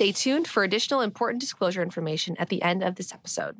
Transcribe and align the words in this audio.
Stay 0.00 0.12
tuned 0.12 0.48
for 0.48 0.64
additional 0.64 1.02
important 1.02 1.42
disclosure 1.42 1.82
information 1.82 2.34
at 2.38 2.48
the 2.48 2.62
end 2.62 2.82
of 2.82 2.94
this 2.94 3.12
episode. 3.12 3.54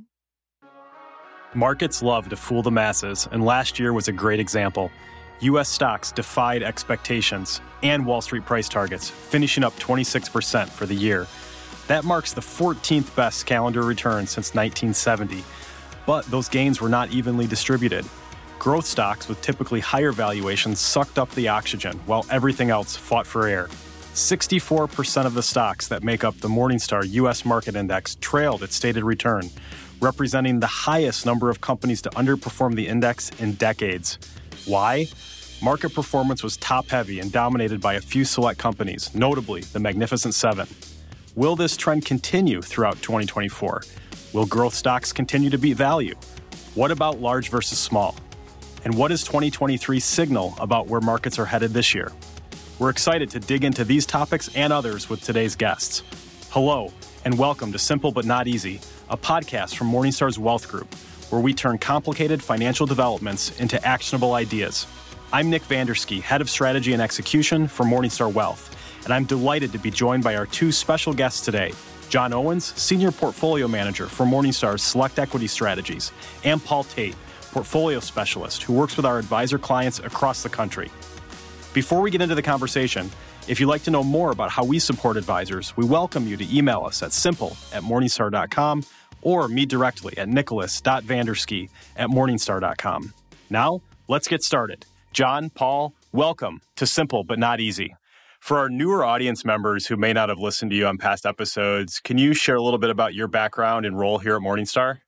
Markets 1.52 2.02
love 2.02 2.30
to 2.30 2.36
fool 2.36 2.62
the 2.62 2.70
masses, 2.70 3.28
and 3.30 3.44
last 3.44 3.78
year 3.78 3.92
was 3.92 4.08
a 4.08 4.12
great 4.12 4.40
example. 4.40 4.90
U.S. 5.40 5.68
stocks 5.68 6.10
defied 6.10 6.62
expectations 6.62 7.60
and 7.82 8.06
Wall 8.06 8.22
Street 8.22 8.46
price 8.46 8.70
targets, 8.70 9.10
finishing 9.10 9.62
up 9.62 9.76
26% 9.78 10.70
for 10.70 10.86
the 10.86 10.94
year. 10.94 11.26
That 11.88 12.04
marks 12.04 12.32
the 12.32 12.40
14th 12.40 13.14
best 13.14 13.44
calendar 13.44 13.82
return 13.82 14.26
since 14.26 14.54
1970. 14.54 15.44
But 16.06 16.24
those 16.30 16.48
gains 16.48 16.80
were 16.80 16.88
not 16.88 17.10
evenly 17.10 17.48
distributed. 17.48 18.06
Growth 18.58 18.86
stocks 18.86 19.28
with 19.28 19.42
typically 19.42 19.80
higher 19.80 20.10
valuations 20.10 20.80
sucked 20.80 21.18
up 21.18 21.30
the 21.32 21.48
oxygen 21.48 22.00
while 22.06 22.24
everything 22.30 22.70
else 22.70 22.96
fought 22.96 23.26
for 23.26 23.46
air. 23.46 23.68
64% 24.14 25.24
of 25.24 25.34
the 25.34 25.42
stocks 25.42 25.88
that 25.88 26.02
make 26.02 26.24
up 26.24 26.36
the 26.38 26.48
Morningstar 26.48 27.08
U.S. 27.12 27.44
Market 27.44 27.76
Index 27.76 28.16
trailed 28.16 28.62
its 28.62 28.74
stated 28.74 29.04
return, 29.04 29.48
representing 30.00 30.58
the 30.58 30.66
highest 30.66 31.24
number 31.24 31.48
of 31.48 31.60
companies 31.60 32.02
to 32.02 32.10
underperform 32.10 32.74
the 32.74 32.88
index 32.88 33.30
in 33.38 33.52
decades. 33.54 34.18
Why? 34.66 35.06
Market 35.62 35.94
performance 35.94 36.42
was 36.42 36.56
top 36.56 36.88
heavy 36.88 37.20
and 37.20 37.30
dominated 37.30 37.80
by 37.80 37.94
a 37.94 38.00
few 38.00 38.24
select 38.24 38.58
companies, 38.58 39.14
notably 39.14 39.60
the 39.60 39.78
Magnificent 39.78 40.34
Seven. 40.34 40.66
Will 41.36 41.54
this 41.54 41.76
trend 41.76 42.04
continue 42.04 42.60
throughout 42.60 42.96
2024? 43.02 43.84
Will 44.32 44.46
growth 44.46 44.74
stocks 44.74 45.12
continue 45.12 45.50
to 45.50 45.58
beat 45.58 45.76
value? 45.76 46.16
What 46.74 46.90
about 46.90 47.20
large 47.20 47.48
versus 47.48 47.78
small? 47.78 48.16
And 48.84 48.94
what 48.94 49.08
does 49.08 49.22
2023 49.22 50.00
signal 50.00 50.54
about 50.58 50.88
where 50.88 51.00
markets 51.00 51.38
are 51.38 51.44
headed 51.44 51.72
this 51.72 51.94
year? 51.94 52.10
We're 52.80 52.88
excited 52.88 53.28
to 53.32 53.40
dig 53.40 53.64
into 53.64 53.84
these 53.84 54.06
topics 54.06 54.48
and 54.56 54.72
others 54.72 55.10
with 55.10 55.20
today's 55.20 55.54
guests. 55.54 56.02
Hello, 56.48 56.90
and 57.26 57.38
welcome 57.38 57.72
to 57.72 57.78
Simple 57.78 58.10
But 58.10 58.24
Not 58.24 58.46
Easy, 58.48 58.80
a 59.10 59.18
podcast 59.18 59.76
from 59.76 59.92
Morningstar's 59.92 60.38
Wealth 60.38 60.66
Group, 60.66 60.94
where 61.28 61.42
we 61.42 61.52
turn 61.52 61.76
complicated 61.76 62.42
financial 62.42 62.86
developments 62.86 63.60
into 63.60 63.86
actionable 63.86 64.32
ideas. 64.32 64.86
I'm 65.30 65.50
Nick 65.50 65.60
Vandersky, 65.64 66.22
Head 66.22 66.40
of 66.40 66.48
Strategy 66.48 66.94
and 66.94 67.02
Execution 67.02 67.68
for 67.68 67.84
Morningstar 67.84 68.32
Wealth, 68.32 68.74
and 69.04 69.12
I'm 69.12 69.26
delighted 69.26 69.72
to 69.72 69.78
be 69.78 69.90
joined 69.90 70.24
by 70.24 70.36
our 70.36 70.46
two 70.46 70.72
special 70.72 71.12
guests 71.12 71.44
today 71.44 71.74
John 72.08 72.32
Owens, 72.32 72.72
Senior 72.80 73.12
Portfolio 73.12 73.68
Manager 73.68 74.06
for 74.06 74.24
Morningstar's 74.24 74.80
Select 74.80 75.18
Equity 75.18 75.48
Strategies, 75.48 76.12
and 76.44 76.64
Paul 76.64 76.84
Tait, 76.84 77.14
Portfolio 77.52 78.00
Specialist, 78.00 78.62
who 78.62 78.72
works 78.72 78.96
with 78.96 79.04
our 79.04 79.18
advisor 79.18 79.58
clients 79.58 79.98
across 79.98 80.42
the 80.42 80.48
country. 80.48 80.90
Before 81.72 82.00
we 82.00 82.10
get 82.10 82.20
into 82.20 82.34
the 82.34 82.42
conversation, 82.42 83.08
if 83.46 83.60
you'd 83.60 83.68
like 83.68 83.84
to 83.84 83.92
know 83.92 84.02
more 84.02 84.32
about 84.32 84.50
how 84.50 84.64
we 84.64 84.80
support 84.80 85.16
advisors, 85.16 85.76
we 85.76 85.84
welcome 85.84 86.26
you 86.26 86.36
to 86.36 86.56
email 86.56 86.82
us 86.84 87.00
at 87.00 87.12
simple 87.12 87.56
at 87.72 87.84
morningstar.com 87.84 88.82
or 89.22 89.46
me 89.46 89.66
directly 89.66 90.18
at 90.18 90.28
nicholas.vandersky 90.28 91.70
at 91.96 92.08
morningstar.com. 92.08 93.14
Now, 93.50 93.82
let's 94.08 94.26
get 94.26 94.42
started. 94.42 94.84
John, 95.12 95.48
Paul, 95.50 95.94
welcome 96.10 96.60
to 96.74 96.86
Simple 96.86 97.22
But 97.22 97.38
Not 97.38 97.60
Easy. 97.60 97.94
For 98.40 98.58
our 98.58 98.68
newer 98.68 99.04
audience 99.04 99.44
members 99.44 99.86
who 99.86 99.96
may 99.96 100.12
not 100.12 100.28
have 100.28 100.38
listened 100.38 100.72
to 100.72 100.76
you 100.76 100.86
on 100.86 100.98
past 100.98 101.24
episodes, 101.24 102.00
can 102.00 102.18
you 102.18 102.34
share 102.34 102.56
a 102.56 102.62
little 102.62 102.78
bit 102.78 102.90
about 102.90 103.14
your 103.14 103.28
background 103.28 103.86
and 103.86 103.96
role 103.96 104.18
here 104.18 104.34
at 104.34 104.42
Morningstar? 104.42 104.98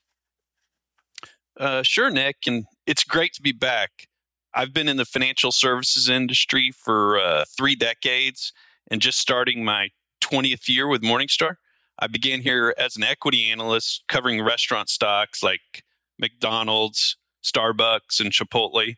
Uh, 1.58 1.82
sure, 1.82 2.10
Nick, 2.10 2.36
and 2.46 2.66
it's 2.86 3.02
great 3.02 3.32
to 3.32 3.42
be 3.42 3.52
back. 3.52 4.06
I've 4.54 4.72
been 4.72 4.88
in 4.88 4.96
the 4.96 5.04
financial 5.04 5.52
services 5.52 6.08
industry 6.08 6.72
for 6.72 7.18
uh, 7.18 7.44
three 7.56 7.74
decades 7.74 8.52
and 8.90 9.00
just 9.00 9.18
starting 9.18 9.64
my 9.64 9.88
20th 10.22 10.68
year 10.68 10.88
with 10.88 11.02
Morningstar. 11.02 11.56
I 11.98 12.06
began 12.06 12.40
here 12.40 12.74
as 12.78 12.96
an 12.96 13.02
equity 13.02 13.50
analyst 13.50 14.04
covering 14.08 14.42
restaurant 14.42 14.88
stocks 14.88 15.42
like 15.42 15.84
McDonald's, 16.18 17.16
Starbucks, 17.42 18.20
and 18.20 18.30
Chipotle. 18.30 18.96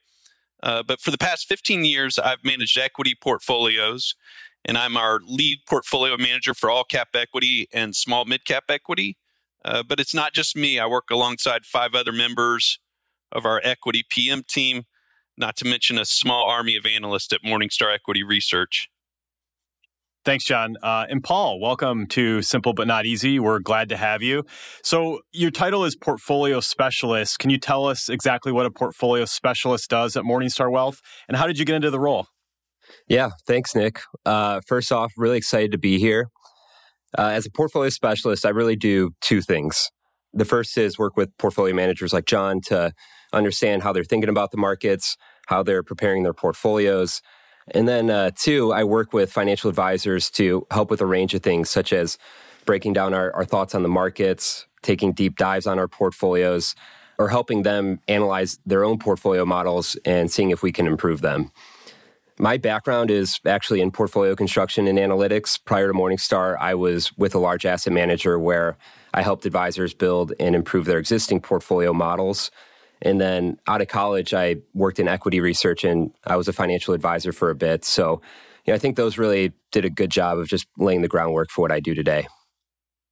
Uh, 0.63 0.83
but 0.83 1.01
for 1.01 1.11
the 1.11 1.19
past 1.19 1.47
15 1.47 1.85
years, 1.85 2.19
I've 2.19 2.43
managed 2.43 2.79
equity 2.79 3.15
portfolios, 3.21 4.15
and 4.65 4.79
I'm 4.79 4.97
our 4.97 5.21
lead 5.27 5.59
portfolio 5.69 6.17
manager 6.17 6.55
for 6.55 6.71
all 6.71 6.85
cap 6.85 7.09
equity 7.15 7.69
and 7.73 7.95
small 7.95 8.25
mid 8.25 8.45
cap 8.45 8.65
equity. 8.69 9.17
Uh, 9.65 9.83
but 9.83 10.01
it's 10.01 10.15
not 10.15 10.33
just 10.33 10.57
me, 10.57 10.79
I 10.79 10.87
work 10.87 11.11
alongside 11.11 11.65
five 11.65 11.95
other 11.95 12.13
members 12.13 12.79
of 13.33 13.47
our 13.47 13.61
equity 13.65 14.05
PM 14.09 14.43
team 14.49 14.85
not 15.37 15.57
to 15.57 15.65
mention 15.65 15.99
a 15.99 16.05
small 16.05 16.49
army 16.49 16.77
of 16.77 16.87
analysts 16.87 17.33
at 17.33 17.43
Morningstar 17.43 17.95
Equity 17.95 18.23
Research. 18.23 18.89
Thanks, 20.25 20.45
John. 20.45 20.77
Uh, 20.83 21.05
and 21.11 21.23
Paul, 21.23 21.61
welcome 21.61 22.07
to 22.09 22.41
Simple 22.41 22.73
But 22.73 22.87
Not 22.87 23.05
Easy. 23.05 23.39
We're 23.39 23.59
glad 23.59 23.91
to 23.91 23.97
have 23.99 24.23
you. 24.23 24.45
So, 24.83 25.21
your 25.33 25.51
title 25.51 25.85
is 25.85 25.97
Portfolio 25.97 26.61
Specialist. 26.61 27.39
Can 27.39 27.51
you 27.51 27.59
tell 27.59 27.85
us 27.85 28.09
exactly 28.09 28.51
what 28.51 28.65
a 28.65 28.71
portfolio 28.71 29.27
specialist 29.27 29.91
does 29.91 30.17
at 30.17 30.25
Morningstar 30.25 30.73
Wealth? 30.73 31.03
And 31.29 31.37
how 31.37 31.47
did 31.47 31.59
you 31.59 31.67
get 31.67 31.75
into 31.75 31.91
the 31.91 32.01
role? 32.01 32.29
Yeah, 33.07 33.31
thanks, 33.47 33.75
Nick. 33.75 34.01
Uh, 34.25 34.63
first 34.67 34.91
off, 34.93 35.13
really 35.19 35.37
excited 35.37 35.73
to 35.73 35.79
be 35.79 35.99
here. 35.99 36.31
Uh, 37.19 37.29
as 37.29 37.45
a 37.45 37.51
portfolio 37.51 37.91
specialist, 37.91 38.47
I 38.47 38.49
really 38.49 38.77
do 38.77 39.11
two 39.21 39.43
things. 39.43 39.91
The 40.33 40.47
first 40.47 40.77
is 40.79 40.99
work 40.99 41.19
with 41.19 41.37
portfolio 41.39 41.75
managers 41.75 42.15
like 42.15 42.25
John 42.25 42.61
to 42.69 42.93
understand 43.35 43.83
how 43.83 43.93
they're 43.93 44.05
thinking 44.05 44.31
about 44.31 44.51
the 44.51 44.57
markets, 44.57 45.17
how 45.47 45.63
they're 45.63 45.83
preparing 45.83 46.23
their 46.23 46.35
portfolios. 46.35 47.23
And 47.69 47.89
then, 47.89 48.11
uh, 48.11 48.31
two, 48.37 48.73
I 48.73 48.85
work 48.85 49.13
with 49.13 49.33
financial 49.33 49.71
advisors 49.71 50.31
to 50.33 50.67
help 50.71 50.91
with 50.91 51.01
a 51.01 51.07
range 51.07 51.35
of 51.35 51.43
things, 51.43 51.71
such 51.71 51.93
as 51.93 52.19
breaking 52.67 52.93
down 52.93 53.15
our, 53.15 53.33
our 53.35 53.45
thoughts 53.45 53.75
on 53.75 53.83
the 53.83 53.89
markets, 53.89 54.67
taking 54.83 55.13
deep 55.13 55.37
dives 55.37 55.67
on 55.67 55.79
our 55.79 55.89
portfolios, 55.89 56.75
or 57.19 57.29
helping 57.29 57.63
them 57.63 58.01
analyze 58.09 58.59
their 58.67 58.85
own 58.85 58.99
portfolio 58.99 59.45
models 59.45 59.97
and 60.05 60.31
seeing 60.31 60.51
if 60.51 60.63
we 60.63 60.73
can 60.73 60.87
improve 60.87 61.21
them. 61.21 61.51
My 62.39 62.57
background 62.57 63.11
is 63.13 63.39
actually 63.47 63.81
in 63.81 63.93
portfolio 63.93 64.35
construction 64.35 64.89
and 64.89 64.99
analytics. 64.99 65.59
Prior 65.65 65.87
to 65.87 65.95
Morningstar, 65.95 66.57
I 66.59 66.75
was 66.75 67.17
with 67.17 67.35
a 67.35 67.39
large 67.39 67.65
asset 67.65 67.93
manager 67.93 68.39
where 68.39 68.77
I 69.15 69.23
helped 69.23 69.47
advisors 69.47 69.95
build 69.95 70.33
and 70.41 70.57
improve 70.57 70.85
their 70.85 70.99
existing 70.99 71.41
portfolio 71.41 71.93
models 71.93 72.51
and 73.05 73.21
then 73.21 73.59
out 73.67 73.81
of 73.81 73.89
college, 73.89 74.33
I 74.33 74.57
worked 74.73 74.99
in 74.99 75.07
equity 75.07 75.41
research 75.41 75.85
and 75.85 76.11
I 76.27 76.37
was 76.37 76.49
a 76.49 76.53
financial 76.53 76.95
advisor 76.95 77.33
for 77.33 77.51
a 77.51 77.55
bit. 77.55 77.85
So, 77.85 78.23
you 78.65 78.73
know, 78.73 78.75
I 78.75 78.79
think 78.79 78.97
those 78.97 79.19
really 79.19 79.53
did 79.73 79.85
a 79.85 79.91
good 79.91 80.11
job 80.11 80.39
of 80.39 80.49
just 80.49 80.67
laying 80.79 81.03
the 81.03 81.09
groundwork 81.09 81.51
for 81.51 81.61
what 81.61 81.71
I 81.71 81.81
do 81.81 81.95
today. 81.95 82.27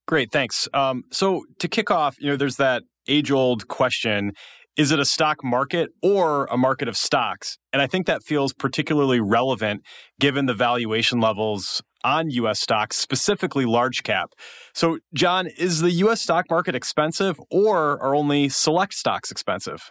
Great, 0.09 0.33
thanks. 0.33 0.67
Um, 0.73 1.05
so 1.13 1.45
to 1.59 1.69
kick 1.69 1.91
off, 1.91 2.17
you 2.19 2.31
know, 2.31 2.37
there's 2.37 2.57
that 2.57 2.83
age-old 3.07 3.69
question: 3.69 4.33
Is 4.77 4.91
it 4.91 4.99
a 4.99 5.05
stock 5.05 5.45
market 5.45 5.91
or 6.03 6.47
a 6.47 6.57
market 6.57 6.89
of 6.89 6.97
stocks? 6.97 7.59
And 7.73 7.81
I 7.81 7.87
think 7.87 8.07
that 8.07 8.23
feels 8.23 8.53
particularly 8.53 9.21
relevant 9.21 9.83
given 10.19 10.47
the 10.47 10.55
valuation 10.55 11.21
levels 11.21 11.83
on 12.05 12.31
U.S. 12.31 12.61
stocks, 12.61 12.97
specifically 12.97 13.65
large 13.65 14.03
cap. 14.03 14.33
So, 14.75 14.99
John, 15.15 15.47
is 15.47 15.81
the 15.81 15.91
U.S. 15.93 16.21
stock 16.21 16.47
market 16.51 16.75
expensive 16.75 17.41
or 17.51 18.03
are 18.03 18.15
only 18.15 18.49
select 18.49 18.95
stocks 18.95 19.31
expensive? 19.31 19.91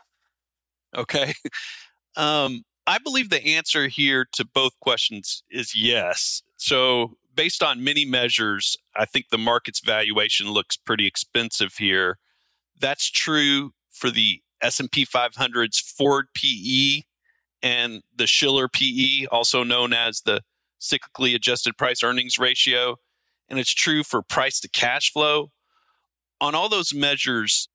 Okay. 0.95 1.33
Um, 2.17 2.63
I 2.87 2.97
believe 2.97 3.29
the 3.29 3.41
answer 3.55 3.87
here 3.87 4.27
to 4.33 4.43
both 4.43 4.77
questions 4.81 5.43
is 5.49 5.73
yes. 5.73 6.41
So, 6.57 7.13
based 7.33 7.63
on 7.63 7.85
many 7.85 8.03
measures, 8.03 8.75
I 8.97 9.05
think 9.05 9.29
the 9.29 9.37
market's 9.37 9.79
valuation 9.79 10.49
looks 10.49 10.75
pretty 10.75 11.07
expensive 11.07 11.75
here. 11.75 12.17
That's 12.81 13.09
true 13.09 13.71
for 13.91 14.11
the 14.11 14.41
S&P 14.61 15.05
500's 15.05 15.79
forward 15.79 16.27
PE 16.33 17.03
and 17.63 18.01
the 18.15 18.27
Shiller 18.27 18.67
PE, 18.67 19.27
also 19.31 19.63
known 19.63 19.93
as 19.93 20.21
the 20.21 20.41
cyclically 20.81 21.35
adjusted 21.35 21.77
price 21.77 22.03
earnings 22.03 22.37
ratio, 22.39 22.95
and 23.49 23.59
it's 23.59 23.73
true 23.73 24.03
for 24.03 24.21
price 24.21 24.59
to 24.61 24.69
cash 24.69 25.11
flow. 25.11 25.51
On 26.39 26.55
all 26.55 26.69
those 26.69 26.93
measures, 26.93 27.69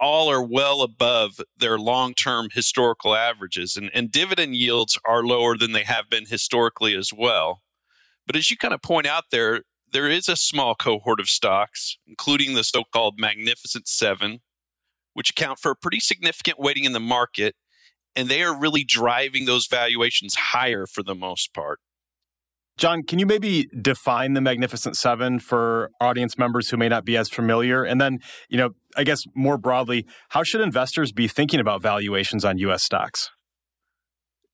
all 0.00 0.30
are 0.30 0.42
well 0.42 0.82
above 0.82 1.40
their 1.56 1.78
long 1.78 2.14
term 2.14 2.48
historical 2.52 3.14
averages, 3.14 3.76
and, 3.76 3.90
and 3.94 4.10
dividend 4.10 4.56
yields 4.56 4.98
are 5.06 5.22
lower 5.22 5.56
than 5.56 5.72
they 5.72 5.84
have 5.84 6.08
been 6.10 6.26
historically 6.26 6.94
as 6.94 7.12
well. 7.12 7.62
But 8.26 8.36
as 8.36 8.50
you 8.50 8.56
kind 8.56 8.74
of 8.74 8.82
point 8.82 9.06
out 9.06 9.24
there, 9.30 9.62
there 9.92 10.08
is 10.08 10.28
a 10.28 10.36
small 10.36 10.74
cohort 10.74 11.20
of 11.20 11.28
stocks, 11.28 11.96
including 12.06 12.54
the 12.54 12.64
so 12.64 12.82
called 12.92 13.18
Magnificent 13.18 13.86
Seven, 13.86 14.40
which 15.14 15.30
account 15.30 15.58
for 15.58 15.70
a 15.70 15.76
pretty 15.76 16.00
significant 16.00 16.58
weighting 16.58 16.84
in 16.84 16.92
the 16.92 17.00
market, 17.00 17.54
and 18.14 18.28
they 18.28 18.42
are 18.42 18.58
really 18.58 18.84
driving 18.84 19.44
those 19.44 19.66
valuations 19.66 20.34
higher 20.34 20.86
for 20.86 21.02
the 21.02 21.14
most 21.14 21.54
part. 21.54 21.80
John, 22.76 23.02
can 23.02 23.18
you 23.18 23.24
maybe 23.24 23.68
define 23.80 24.34
the 24.34 24.42
Magnificent 24.42 24.96
Seven 24.96 25.38
for 25.38 25.90
audience 25.98 26.36
members 26.36 26.68
who 26.68 26.76
may 26.76 26.88
not 26.88 27.06
be 27.06 27.16
as 27.16 27.30
familiar? 27.30 27.84
And 27.84 27.98
then, 28.00 28.18
you 28.50 28.58
know, 28.58 28.70
I 28.96 29.04
guess 29.04 29.24
more 29.34 29.56
broadly, 29.56 30.04
how 30.30 30.42
should 30.42 30.60
investors 30.60 31.10
be 31.10 31.26
thinking 31.26 31.58
about 31.58 31.80
valuations 31.80 32.44
on 32.44 32.58
U.S. 32.58 32.82
stocks? 32.82 33.30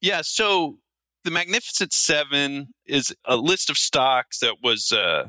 Yeah, 0.00 0.20
so 0.22 0.78
the 1.24 1.32
Magnificent 1.32 1.92
Seven 1.92 2.68
is 2.86 3.14
a 3.24 3.36
list 3.36 3.70
of 3.70 3.76
stocks 3.76 4.38
that 4.38 4.56
was 4.62 4.92
uh, 4.92 5.28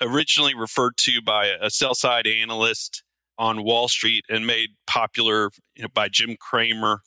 originally 0.00 0.54
referred 0.54 0.96
to 0.98 1.20
by 1.20 1.48
a 1.60 1.70
sell 1.70 1.94
side 1.94 2.26
analyst 2.26 3.02
on 3.38 3.64
Wall 3.64 3.88
Street 3.88 4.24
and 4.30 4.46
made 4.46 4.70
popular 4.86 5.50
you 5.74 5.82
know, 5.82 5.88
by 5.94 6.08
Jim 6.08 6.36
Cramer 6.40 7.00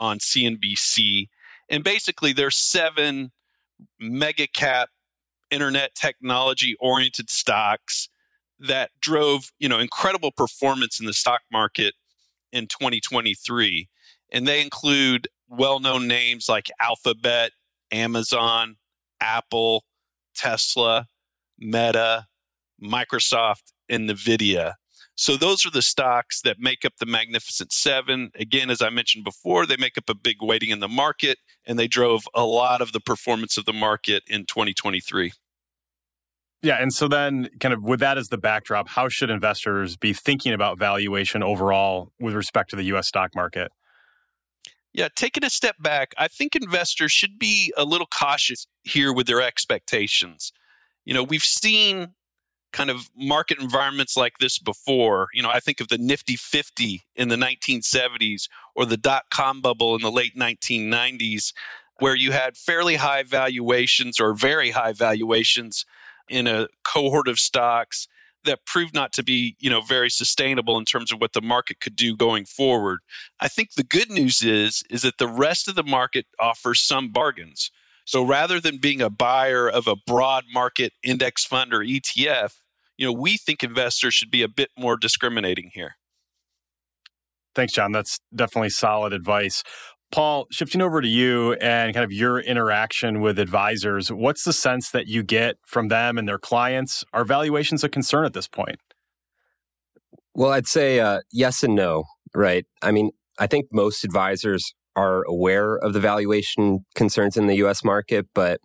on 0.00 0.18
CNBC. 0.18 1.26
And 1.68 1.84
basically, 1.84 2.32
there's 2.32 2.56
seven 2.56 3.30
mega 3.98 4.46
cap 4.46 4.88
internet 5.50 5.94
technology 5.94 6.76
oriented 6.80 7.28
stocks 7.30 8.08
that 8.58 8.90
drove 9.00 9.50
you 9.58 9.68
know 9.68 9.78
incredible 9.78 10.30
performance 10.32 11.00
in 11.00 11.06
the 11.06 11.12
stock 11.12 11.40
market 11.52 11.94
in 12.52 12.66
2023 12.66 13.88
and 14.32 14.46
they 14.46 14.60
include 14.60 15.28
well-known 15.48 16.06
names 16.06 16.48
like 16.48 16.70
alphabet 16.80 17.52
amazon 17.90 18.76
apple 19.20 19.84
tesla 20.34 21.06
meta 21.58 22.26
microsoft 22.82 23.72
and 23.88 24.08
nvidia. 24.08 24.74
So 25.16 25.36
those 25.36 25.66
are 25.66 25.70
the 25.70 25.82
stocks 25.82 26.40
that 26.42 26.58
make 26.58 26.84
up 26.86 26.94
the 26.98 27.04
magnificent 27.04 27.72
seven. 27.72 28.30
Again 28.36 28.70
as 28.70 28.80
i 28.82 28.88
mentioned 28.88 29.24
before 29.24 29.66
they 29.66 29.76
make 29.76 29.98
up 29.98 30.08
a 30.08 30.14
big 30.14 30.36
weighting 30.40 30.70
in 30.70 30.80
the 30.80 30.88
market 30.88 31.38
and 31.70 31.78
they 31.78 31.88
drove 31.88 32.24
a 32.34 32.44
lot 32.44 32.82
of 32.82 32.92
the 32.92 33.00
performance 33.00 33.56
of 33.56 33.64
the 33.64 33.72
market 33.72 34.24
in 34.26 34.44
2023 34.44 35.32
yeah. 36.62 36.76
And 36.76 36.92
so 36.92 37.08
then, 37.08 37.48
kind 37.58 37.72
of 37.72 37.82
with 37.82 38.00
that 38.00 38.18
as 38.18 38.28
the 38.28 38.38
backdrop, 38.38 38.88
how 38.88 39.08
should 39.08 39.30
investors 39.30 39.96
be 39.96 40.12
thinking 40.12 40.52
about 40.52 40.78
valuation 40.78 41.42
overall 41.42 42.12
with 42.20 42.34
respect 42.34 42.70
to 42.70 42.76
the 42.76 42.84
US 42.94 43.08
stock 43.08 43.34
market? 43.34 43.72
Yeah, 44.92 45.08
taking 45.14 45.44
a 45.44 45.50
step 45.50 45.76
back, 45.80 46.12
I 46.18 46.28
think 46.28 46.56
investors 46.56 47.12
should 47.12 47.38
be 47.38 47.72
a 47.76 47.84
little 47.84 48.08
cautious 48.08 48.66
here 48.82 49.12
with 49.12 49.26
their 49.26 49.40
expectations. 49.40 50.52
You 51.04 51.14
know, 51.14 51.22
we've 51.22 51.42
seen 51.42 52.08
kind 52.72 52.90
of 52.90 53.10
market 53.16 53.58
environments 53.58 54.16
like 54.16 54.38
this 54.38 54.58
before. 54.58 55.28
You 55.32 55.42
know, 55.42 55.50
I 55.50 55.60
think 55.60 55.80
of 55.80 55.88
the 55.88 55.98
Nifty 55.98 56.36
50 56.36 57.02
in 57.16 57.28
the 57.28 57.36
1970s 57.36 58.48
or 58.74 58.86
the 58.86 58.96
dot 58.96 59.24
com 59.30 59.60
bubble 59.60 59.94
in 59.94 60.02
the 60.02 60.10
late 60.10 60.36
1990s, 60.36 61.52
where 61.98 62.14
you 62.14 62.32
had 62.32 62.56
fairly 62.56 62.96
high 62.96 63.22
valuations 63.22 64.20
or 64.20 64.34
very 64.34 64.70
high 64.70 64.92
valuations 64.92 65.84
in 66.28 66.46
a 66.46 66.68
cohort 66.84 67.28
of 67.28 67.38
stocks 67.38 68.08
that 68.44 68.64
proved 68.64 68.94
not 68.94 69.12
to 69.12 69.22
be, 69.22 69.56
you 69.60 69.68
know, 69.68 69.82
very 69.82 70.08
sustainable 70.08 70.78
in 70.78 70.84
terms 70.84 71.12
of 71.12 71.20
what 71.20 71.32
the 71.34 71.42
market 71.42 71.80
could 71.80 71.96
do 71.96 72.16
going 72.16 72.44
forward. 72.44 73.00
I 73.40 73.48
think 73.48 73.74
the 73.74 73.84
good 73.84 74.10
news 74.10 74.42
is 74.42 74.82
is 74.88 75.02
that 75.02 75.18
the 75.18 75.28
rest 75.28 75.68
of 75.68 75.74
the 75.74 75.82
market 75.82 76.26
offers 76.38 76.80
some 76.80 77.10
bargains. 77.10 77.70
So 78.04 78.24
rather 78.24 78.60
than 78.60 78.78
being 78.78 79.00
a 79.00 79.10
buyer 79.10 79.68
of 79.68 79.86
a 79.86 79.96
broad 80.06 80.44
market 80.52 80.92
index 81.02 81.44
fund 81.44 81.72
or 81.72 81.80
ETF, 81.80 82.52
you 82.96 83.06
know, 83.06 83.12
we 83.12 83.36
think 83.36 83.62
investors 83.62 84.14
should 84.14 84.30
be 84.30 84.42
a 84.42 84.48
bit 84.48 84.70
more 84.78 84.96
discriminating 84.96 85.70
here. 85.72 85.96
Thanks, 87.54 87.72
John. 87.72 87.92
That's 87.92 88.20
definitely 88.34 88.70
solid 88.70 89.12
advice. 89.12 89.62
Paul, 90.12 90.46
shifting 90.50 90.82
over 90.82 91.00
to 91.00 91.08
you 91.08 91.52
and 91.54 91.94
kind 91.94 92.04
of 92.04 92.12
your 92.12 92.40
interaction 92.40 93.20
with 93.20 93.38
advisors, 93.38 94.10
what's 94.10 94.44
the 94.44 94.52
sense 94.52 94.90
that 94.90 95.06
you 95.06 95.22
get 95.22 95.56
from 95.66 95.88
them 95.88 96.18
and 96.18 96.28
their 96.28 96.38
clients? 96.38 97.04
Are 97.12 97.24
valuations 97.24 97.84
a 97.84 97.88
concern 97.88 98.24
at 98.24 98.32
this 98.32 98.48
point? 98.48 98.80
Well, 100.34 100.50
I'd 100.50 100.66
say 100.66 101.00
uh, 101.00 101.20
yes 101.32 101.62
and 101.62 101.74
no, 101.74 102.04
right? 102.34 102.66
I 102.82 102.90
mean, 102.90 103.10
I 103.38 103.46
think 103.46 103.66
most 103.72 104.04
advisors 104.04 104.74
are 104.96 105.22
aware 105.24 105.76
of 105.76 105.92
the 105.92 106.00
valuation 106.00 106.84
concerns 106.94 107.36
in 107.36 107.46
the 107.46 107.56
US 107.56 107.84
market, 107.84 108.26
but 108.34 108.60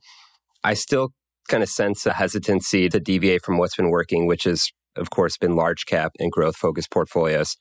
I 0.63 0.73
still 0.73 1.09
kind 1.47 1.63
of 1.63 1.69
sense 1.69 2.05
a 2.05 2.13
hesitancy 2.13 2.89
to 2.89 2.99
deviate 2.99 3.43
from 3.43 3.57
what's 3.57 3.75
been 3.75 3.89
working, 3.89 4.25
which 4.25 4.45
has, 4.45 4.71
of 4.95 5.09
course, 5.09 5.37
been 5.37 5.55
large 5.55 5.85
cap 5.85 6.13
and 6.19 6.31
growth 6.31 6.55
focused 6.55 6.91
portfolios. 6.91 7.55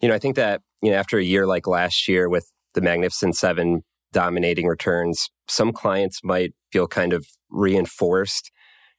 You 0.00 0.08
know, 0.08 0.14
I 0.14 0.18
think 0.18 0.36
that, 0.36 0.60
you 0.82 0.90
know, 0.90 0.96
after 0.96 1.18
a 1.18 1.24
year 1.24 1.46
like 1.46 1.66
last 1.66 2.08
year 2.08 2.28
with 2.28 2.50
the 2.74 2.80
Magnificent 2.80 3.36
Seven 3.36 3.82
dominating 4.12 4.66
returns, 4.66 5.30
some 5.48 5.72
clients 5.72 6.20
might 6.22 6.52
feel 6.70 6.86
kind 6.86 7.12
of 7.12 7.26
reinforced 7.50 8.50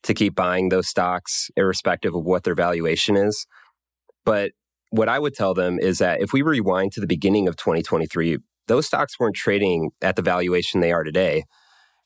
to 0.03 0.13
keep 0.13 0.35
buying 0.35 0.69
those 0.69 0.87
stocks, 0.87 1.49
irrespective 1.55 2.15
of 2.15 2.23
what 2.23 2.43
their 2.43 2.55
valuation 2.55 3.15
is. 3.15 3.45
But 4.25 4.51
what 4.89 5.09
I 5.09 5.19
would 5.19 5.33
tell 5.33 5.53
them 5.53 5.79
is 5.79 5.97
that 5.99 6.21
if 6.21 6.33
we 6.33 6.41
rewind 6.41 6.91
to 6.93 6.99
the 6.99 7.07
beginning 7.07 7.47
of 7.47 7.55
2023, 7.55 8.37
those 8.67 8.87
stocks 8.87 9.19
weren't 9.19 9.35
trading 9.35 9.91
at 10.01 10.15
the 10.15 10.21
valuation 10.21 10.79
they 10.79 10.91
are 10.91 11.03
today. 11.03 11.43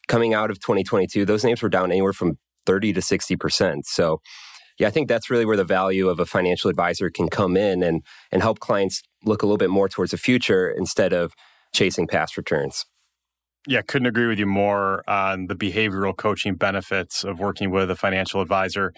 Coming 0.08 0.34
out 0.34 0.50
of 0.50 0.60
2022, 0.60 1.26
those 1.26 1.44
names 1.44 1.62
were 1.62 1.70
down 1.70 1.92
anywhere 1.92 2.14
from 2.14 2.38
30 2.66 2.94
to 2.94 3.02
60%. 3.02 3.82
So, 3.86 4.22
yeah, 4.80 4.88
I 4.88 4.92
think 4.92 5.08
that's 5.08 5.30
really 5.30 5.46
where 5.46 5.58
the 5.58 5.64
value 5.64 6.08
of 6.08 6.20
a 6.20 6.26
financial 6.26 6.70
advisor 6.70 7.10
can 7.10 7.30
come 7.30 7.58
in 7.58 7.82
and, 7.84 8.04
and 8.32 8.42
help 8.42 8.60
clients 8.60 9.02
look 9.26 9.42
a 9.42 9.46
little 9.46 9.58
bit 9.58 9.70
more 9.70 9.90
towards 9.90 10.12
the 10.12 10.18
future 10.18 10.70
instead 10.70 11.14
of 11.14 11.34
chasing 11.74 12.08
past 12.08 12.38
returns. 12.38 12.86
Yeah, 13.70 13.82
couldn't 13.82 14.06
agree 14.06 14.28
with 14.28 14.40
you 14.40 14.46
more 14.46 15.04
on 15.10 15.48
the 15.48 15.56
behavioral 15.56 16.16
coaching 16.16 16.56
benefits 16.56 17.26
of 17.26 17.42
working 17.42 17.70
with 17.70 17.92
a 17.92 17.98
financial 17.98 18.40
advisor. 18.40 18.94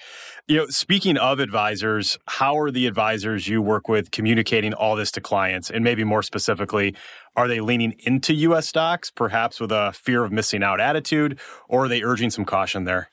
You 0.48 0.57
know, 0.57 0.68
speaking 0.68 1.18
of 1.18 1.39
advisors, 1.39 2.19
how 2.27 2.56
are 2.60 2.69
the 2.69 2.86
advisors 2.86 3.48
you 3.48 3.63
work 3.63 3.88
with 3.88 4.12
communicating 4.12 4.75
all 4.75 4.95
this 4.95 5.10
to 5.13 5.21
clients? 5.21 5.71
And 5.71 5.83
maybe 5.83 6.04
more 6.04 6.21
specifically, 6.21 6.95
are 7.36 7.48
they 7.48 7.62
leaning 7.62 7.95
into 8.06 8.31
US 8.36 8.68
stocks, 8.68 9.10
perhaps 9.10 9.60
with 9.60 9.71
a 9.71 9.92
fear 9.92 10.24
of 10.24 10.31
missing 10.31 10.62
out 10.62 10.80
attitude, 10.80 11.39
or 11.68 11.86
are 11.86 11.88
they 11.88 12.04
urging 12.04 12.30
some 12.30 12.45
caution 12.45 12.83
there? 12.83 13.10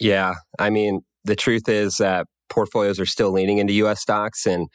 Yeah, 0.00 0.34
I 0.58 0.70
mean, 0.70 1.02
the 1.24 1.36
truth 1.36 1.68
is 1.68 1.98
that 1.98 2.26
portfolios 2.50 2.98
are 2.98 3.06
still 3.06 3.30
leaning 3.30 3.58
into 3.58 3.74
US 3.74 4.00
stocks 4.00 4.44
and 4.44 4.66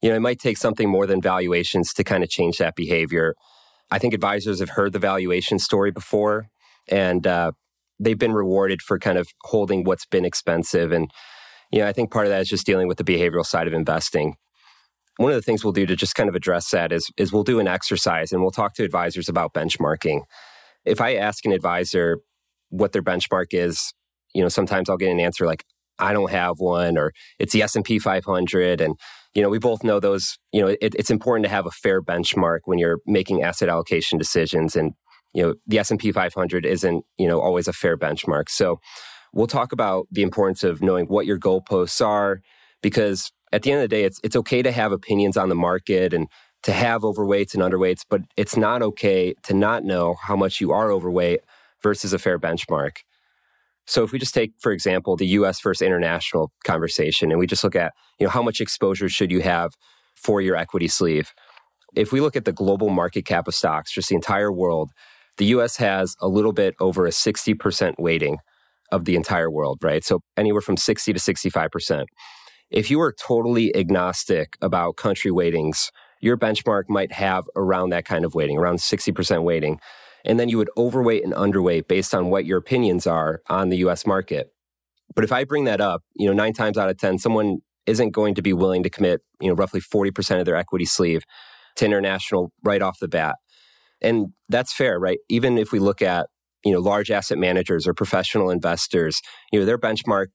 you 0.00 0.08
know, 0.08 0.16
it 0.16 0.20
might 0.20 0.40
take 0.40 0.56
something 0.56 0.88
more 0.88 1.06
than 1.06 1.22
valuations 1.22 1.92
to 1.92 2.02
kind 2.02 2.24
of 2.24 2.28
change 2.30 2.58
that 2.58 2.74
behavior. 2.74 3.34
I 3.92 3.98
think 3.98 4.14
advisors 4.14 4.60
have 4.60 4.70
heard 4.70 4.94
the 4.94 4.98
valuation 4.98 5.58
story 5.58 5.90
before 5.90 6.48
and 6.88 7.26
uh, 7.26 7.52
they've 8.00 8.18
been 8.18 8.32
rewarded 8.32 8.80
for 8.80 8.98
kind 8.98 9.18
of 9.18 9.28
holding 9.42 9.84
what's 9.84 10.06
been 10.06 10.24
expensive. 10.24 10.92
And, 10.92 11.10
you 11.70 11.80
know, 11.80 11.86
I 11.86 11.92
think 11.92 12.10
part 12.10 12.24
of 12.24 12.30
that 12.30 12.40
is 12.40 12.48
just 12.48 12.64
dealing 12.64 12.88
with 12.88 12.96
the 12.96 13.04
behavioral 13.04 13.44
side 13.44 13.66
of 13.66 13.74
investing. 13.74 14.36
One 15.18 15.30
of 15.30 15.36
the 15.36 15.42
things 15.42 15.62
we'll 15.62 15.74
do 15.74 15.84
to 15.84 15.94
just 15.94 16.14
kind 16.14 16.30
of 16.30 16.34
address 16.34 16.70
that 16.70 16.90
is, 16.90 17.10
is 17.18 17.34
we'll 17.34 17.44
do 17.44 17.60
an 17.60 17.68
exercise 17.68 18.32
and 18.32 18.40
we'll 18.40 18.50
talk 18.50 18.74
to 18.76 18.82
advisors 18.82 19.28
about 19.28 19.52
benchmarking. 19.52 20.22
If 20.86 21.02
I 21.02 21.16
ask 21.16 21.44
an 21.44 21.52
advisor 21.52 22.16
what 22.70 22.92
their 22.92 23.02
benchmark 23.02 23.48
is, 23.50 23.92
you 24.34 24.40
know, 24.40 24.48
sometimes 24.48 24.88
I'll 24.88 24.96
get 24.96 25.10
an 25.10 25.20
answer 25.20 25.44
like, 25.44 25.64
I 25.98 26.14
don't 26.14 26.30
have 26.30 26.54
one, 26.60 26.96
or 26.96 27.12
it's 27.38 27.52
the 27.52 27.62
S&P 27.62 27.98
500. 27.98 28.80
And 28.80 28.96
you 29.34 29.42
know, 29.42 29.48
we 29.48 29.58
both 29.58 29.82
know 29.82 29.98
those, 29.98 30.38
you 30.52 30.60
know, 30.60 30.68
it, 30.68 30.78
it's 30.94 31.10
important 31.10 31.44
to 31.44 31.50
have 31.50 31.66
a 31.66 31.70
fair 31.70 32.02
benchmark 32.02 32.60
when 32.64 32.78
you're 32.78 32.98
making 33.06 33.42
asset 33.42 33.68
allocation 33.68 34.18
decisions. 34.18 34.76
And, 34.76 34.92
you 35.32 35.42
know, 35.42 35.54
the 35.66 35.78
S&P 35.78 36.12
500 36.12 36.66
isn't, 36.66 37.04
you 37.18 37.26
know, 37.26 37.40
always 37.40 37.66
a 37.66 37.72
fair 37.72 37.96
benchmark. 37.96 38.48
So 38.48 38.78
we'll 39.32 39.46
talk 39.46 39.72
about 39.72 40.06
the 40.10 40.22
importance 40.22 40.62
of 40.62 40.82
knowing 40.82 41.06
what 41.06 41.26
your 41.26 41.38
goalposts 41.38 42.04
are, 42.04 42.40
because 42.82 43.32
at 43.52 43.62
the 43.62 43.72
end 43.72 43.82
of 43.82 43.88
the 43.88 43.96
day, 43.96 44.04
it's, 44.04 44.20
it's 44.22 44.36
okay 44.36 44.62
to 44.62 44.72
have 44.72 44.92
opinions 44.92 45.36
on 45.36 45.48
the 45.48 45.54
market 45.54 46.12
and 46.12 46.28
to 46.64 46.72
have 46.72 47.02
overweights 47.02 47.54
and 47.54 47.62
underweights, 47.62 48.02
but 48.08 48.20
it's 48.36 48.56
not 48.56 48.82
okay 48.82 49.34
to 49.42 49.54
not 49.54 49.84
know 49.84 50.14
how 50.22 50.36
much 50.36 50.60
you 50.60 50.72
are 50.72 50.92
overweight 50.92 51.40
versus 51.82 52.12
a 52.12 52.18
fair 52.18 52.38
benchmark. 52.38 52.98
So 53.86 54.04
if 54.04 54.12
we 54.12 54.18
just 54.18 54.34
take, 54.34 54.52
for 54.60 54.72
example, 54.72 55.16
the 55.16 55.26
US 55.28 55.60
versus 55.60 55.84
international 55.84 56.52
conversation, 56.64 57.30
and 57.30 57.38
we 57.38 57.46
just 57.46 57.64
look 57.64 57.76
at, 57.76 57.92
you 58.18 58.26
know, 58.26 58.30
how 58.30 58.42
much 58.42 58.60
exposure 58.60 59.08
should 59.08 59.30
you 59.30 59.40
have 59.40 59.72
for 60.14 60.40
your 60.40 60.56
equity 60.56 60.88
sleeve? 60.88 61.32
If 61.94 62.12
we 62.12 62.20
look 62.20 62.36
at 62.36 62.44
the 62.44 62.52
global 62.52 62.88
market 62.88 63.26
cap 63.26 63.48
of 63.48 63.54
stocks, 63.54 63.92
just 63.92 64.08
the 64.08 64.14
entire 64.14 64.52
world, 64.52 64.90
the 65.36 65.46
US 65.46 65.76
has 65.76 66.14
a 66.20 66.28
little 66.28 66.52
bit 66.52 66.74
over 66.80 67.06
a 67.06 67.10
60% 67.10 67.94
weighting 67.98 68.38
of 68.90 69.04
the 69.04 69.16
entire 69.16 69.50
world, 69.50 69.78
right? 69.82 70.04
So 70.04 70.20
anywhere 70.36 70.60
from 70.60 70.76
60 70.76 71.12
to 71.12 71.18
65%. 71.18 72.04
If 72.70 72.90
you 72.90 73.00
are 73.00 73.12
totally 73.12 73.74
agnostic 73.76 74.56
about 74.62 74.96
country 74.96 75.30
weightings, 75.30 75.88
your 76.20 76.36
benchmark 76.38 76.84
might 76.88 77.12
have 77.12 77.44
around 77.56 77.90
that 77.90 78.04
kind 78.04 78.24
of 78.24 78.34
weighting, 78.34 78.56
around 78.56 78.76
60% 78.76 79.42
weighting 79.42 79.78
and 80.24 80.38
then 80.38 80.48
you 80.48 80.58
would 80.58 80.70
overweight 80.76 81.24
and 81.24 81.32
underweight 81.32 81.88
based 81.88 82.14
on 82.14 82.30
what 82.30 82.44
your 82.44 82.58
opinions 82.58 83.06
are 83.06 83.42
on 83.48 83.68
the 83.68 83.78
US 83.78 84.06
market. 84.06 84.48
But 85.14 85.24
if 85.24 85.32
I 85.32 85.44
bring 85.44 85.64
that 85.64 85.80
up, 85.80 86.02
you 86.14 86.26
know, 86.26 86.32
9 86.32 86.52
times 86.52 86.78
out 86.78 86.88
of 86.88 86.98
10 86.98 87.18
someone 87.18 87.58
isn't 87.86 88.10
going 88.10 88.34
to 88.34 88.42
be 88.42 88.52
willing 88.52 88.82
to 88.82 88.90
commit, 88.90 89.20
you 89.40 89.48
know, 89.48 89.54
roughly 89.54 89.80
40% 89.80 90.38
of 90.38 90.46
their 90.46 90.56
equity 90.56 90.84
sleeve 90.84 91.22
to 91.76 91.84
international 91.84 92.52
right 92.62 92.82
off 92.82 92.98
the 93.00 93.08
bat. 93.08 93.36
And 94.00 94.28
that's 94.48 94.72
fair, 94.72 94.98
right? 94.98 95.18
Even 95.28 95.58
if 95.58 95.72
we 95.72 95.78
look 95.78 96.02
at, 96.02 96.28
you 96.64 96.72
know, 96.72 96.80
large 96.80 97.10
asset 97.10 97.38
managers 97.38 97.86
or 97.86 97.94
professional 97.94 98.50
investors, 98.50 99.20
you 99.52 99.58
know, 99.58 99.66
their 99.66 99.78
benchmark 99.78 100.26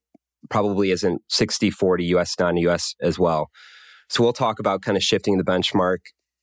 probably 0.49 0.91
isn't 0.91 1.21
60 1.29 1.69
40 1.71 2.05
US 2.05 2.35
non 2.39 2.57
US 2.57 2.95
as 3.01 3.17
well. 3.17 3.49
So 4.09 4.23
we'll 4.23 4.33
talk 4.33 4.59
about 4.59 4.81
kind 4.81 4.97
of 4.97 5.03
shifting 5.03 5.37
the 5.37 5.43
benchmark 5.43 5.97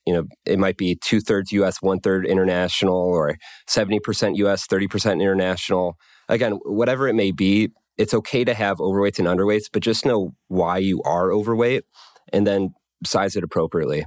you 0.06 0.12
know, 0.12 0.25
it 0.44 0.58
might 0.58 0.76
be 0.76 0.96
two 0.96 1.20
thirds 1.20 1.52
US, 1.52 1.80
one 1.80 2.00
third 2.00 2.26
international, 2.26 2.96
or 2.96 3.37
70% 3.68 4.37
US, 4.37 4.66
30% 4.66 5.20
international. 5.20 5.96
Again, 6.28 6.58
whatever 6.64 7.08
it 7.08 7.14
may 7.14 7.32
be, 7.32 7.70
it's 7.96 8.14
okay 8.14 8.44
to 8.44 8.54
have 8.54 8.78
overweights 8.78 9.18
and 9.18 9.28
underweights, 9.28 9.66
but 9.73 9.82
just 9.82 10.04
know 10.04 10.32
why 10.49 10.78
you 10.78 11.00
are 11.04 11.32
overweight 11.32 11.84
and 12.32 12.46
then 12.46 12.70
size 13.04 13.37
it 13.37 13.44
appropriately. 13.44 14.04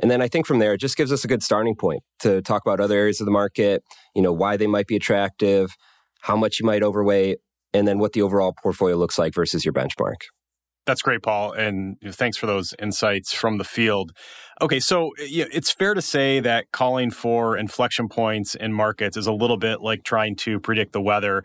And 0.00 0.10
then 0.10 0.22
I 0.22 0.28
think 0.28 0.46
from 0.46 0.60
there, 0.60 0.74
it 0.74 0.80
just 0.80 0.96
gives 0.96 1.12
us 1.12 1.24
a 1.24 1.28
good 1.28 1.42
starting 1.42 1.74
point 1.74 2.02
to 2.20 2.40
talk 2.42 2.62
about 2.64 2.78
other 2.78 2.96
areas 2.96 3.20
of 3.20 3.24
the 3.24 3.32
market, 3.32 3.82
you 4.14 4.22
know, 4.22 4.32
why 4.32 4.56
they 4.56 4.68
might 4.68 4.86
be 4.86 4.94
attractive, 4.94 5.74
how 6.20 6.36
much 6.36 6.60
you 6.60 6.66
might 6.66 6.84
overweight, 6.84 7.38
and 7.74 7.88
then 7.88 7.98
what 7.98 8.12
the 8.12 8.22
overall 8.22 8.54
portfolio 8.62 8.96
looks 8.96 9.18
like 9.18 9.34
versus 9.34 9.64
your 9.64 9.74
benchmark. 9.74 10.22
That's 10.86 11.02
great, 11.02 11.22
Paul. 11.22 11.52
And 11.52 11.98
thanks 12.12 12.38
for 12.38 12.46
those 12.46 12.74
insights 12.78 13.34
from 13.34 13.58
the 13.58 13.64
field. 13.64 14.12
Okay, 14.60 14.80
so 14.80 15.08
uh, 15.08 15.12
it's 15.20 15.70
fair 15.70 15.94
to 15.94 16.02
say 16.02 16.40
that 16.40 16.72
calling 16.72 17.10
for 17.10 17.56
inflection 17.56 18.08
points 18.08 18.56
in 18.56 18.72
markets 18.72 19.16
is 19.16 19.28
a 19.28 19.32
little 19.32 19.56
bit 19.56 19.80
like 19.80 20.02
trying 20.02 20.34
to 20.36 20.58
predict 20.58 20.92
the 20.92 21.00
weather. 21.00 21.44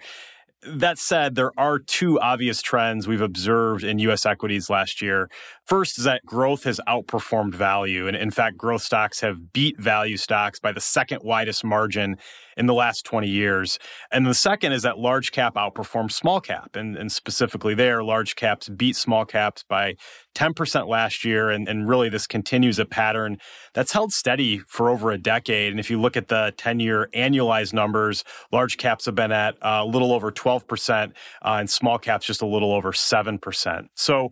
That 0.65 0.97
said, 0.97 1.35
there 1.35 1.51
are 1.57 1.77
two 1.77 2.19
obvious 2.21 2.61
trends 2.61 3.07
we've 3.07 3.21
observed 3.21 3.83
in 3.83 3.99
US 3.99 4.25
equities 4.25 4.69
last 4.69 5.01
year. 5.01 5.29
First 5.65 5.99
is 5.99 6.05
that 6.05 6.25
growth 6.25 6.63
has 6.63 6.79
outperformed 6.87 7.53
value. 7.53 8.07
And 8.07 8.17
in 8.17 8.31
fact, 8.31 8.57
growth 8.57 8.81
stocks 8.81 9.19
have 9.19 9.53
beat 9.53 9.79
value 9.79 10.17
stocks 10.17 10.59
by 10.59 10.71
the 10.71 10.81
second 10.81 11.19
widest 11.23 11.63
margin 11.63 12.17
in 12.57 12.65
the 12.65 12.73
last 12.73 13.05
20 13.05 13.27
years. 13.27 13.79
And 14.11 14.25
the 14.25 14.33
second 14.33 14.71
is 14.71 14.83
that 14.83 14.97
large 14.97 15.31
cap 15.31 15.55
outperforms 15.55 16.11
small 16.11 16.41
cap. 16.41 16.75
And, 16.75 16.95
and 16.95 17.11
specifically 17.11 17.75
there, 17.75 18.03
large 18.03 18.35
caps 18.35 18.69
beat 18.69 18.95
small 18.95 19.25
caps 19.25 19.63
by 19.67 19.95
10% 20.35 20.87
last 20.87 21.23
year. 21.23 21.49
And, 21.49 21.67
and 21.67 21.87
really, 21.87 22.09
this 22.09 22.27
continues 22.27 22.79
a 22.79 22.85
pattern 22.85 23.37
that's 23.73 23.91
held 23.91 24.13
steady 24.13 24.59
for 24.67 24.89
over 24.89 25.11
a 25.11 25.17
decade. 25.17 25.71
And 25.71 25.79
if 25.79 25.89
you 25.89 25.99
look 25.99 26.17
at 26.17 26.27
the 26.27 26.53
10 26.57 26.79
year 26.79 27.09
annualized 27.15 27.73
numbers, 27.73 28.23
large 28.51 28.77
caps 28.77 29.05
have 29.05 29.15
been 29.15 29.31
at 29.31 29.55
a 29.61 29.85
little 29.85 30.11
over 30.11 30.31
12%, 30.31 31.03
uh, 31.03 31.11
and 31.43 31.69
small 31.69 31.97
caps 31.97 32.25
just 32.25 32.41
a 32.41 32.45
little 32.47 32.73
over 32.73 32.91
7%. 32.91 33.87
So, 33.95 34.31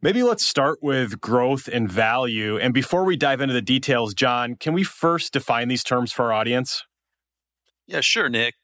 Maybe 0.00 0.22
let's 0.22 0.46
start 0.46 0.78
with 0.80 1.20
growth 1.20 1.66
and 1.66 1.90
value. 1.90 2.56
And 2.56 2.72
before 2.72 3.04
we 3.04 3.16
dive 3.16 3.40
into 3.40 3.52
the 3.52 3.60
details, 3.60 4.14
John, 4.14 4.54
can 4.54 4.72
we 4.72 4.84
first 4.84 5.32
define 5.32 5.66
these 5.66 5.82
terms 5.82 6.12
for 6.12 6.26
our 6.26 6.32
audience? 6.32 6.84
Yeah, 7.88 8.02
sure, 8.02 8.28
Nick. 8.28 8.54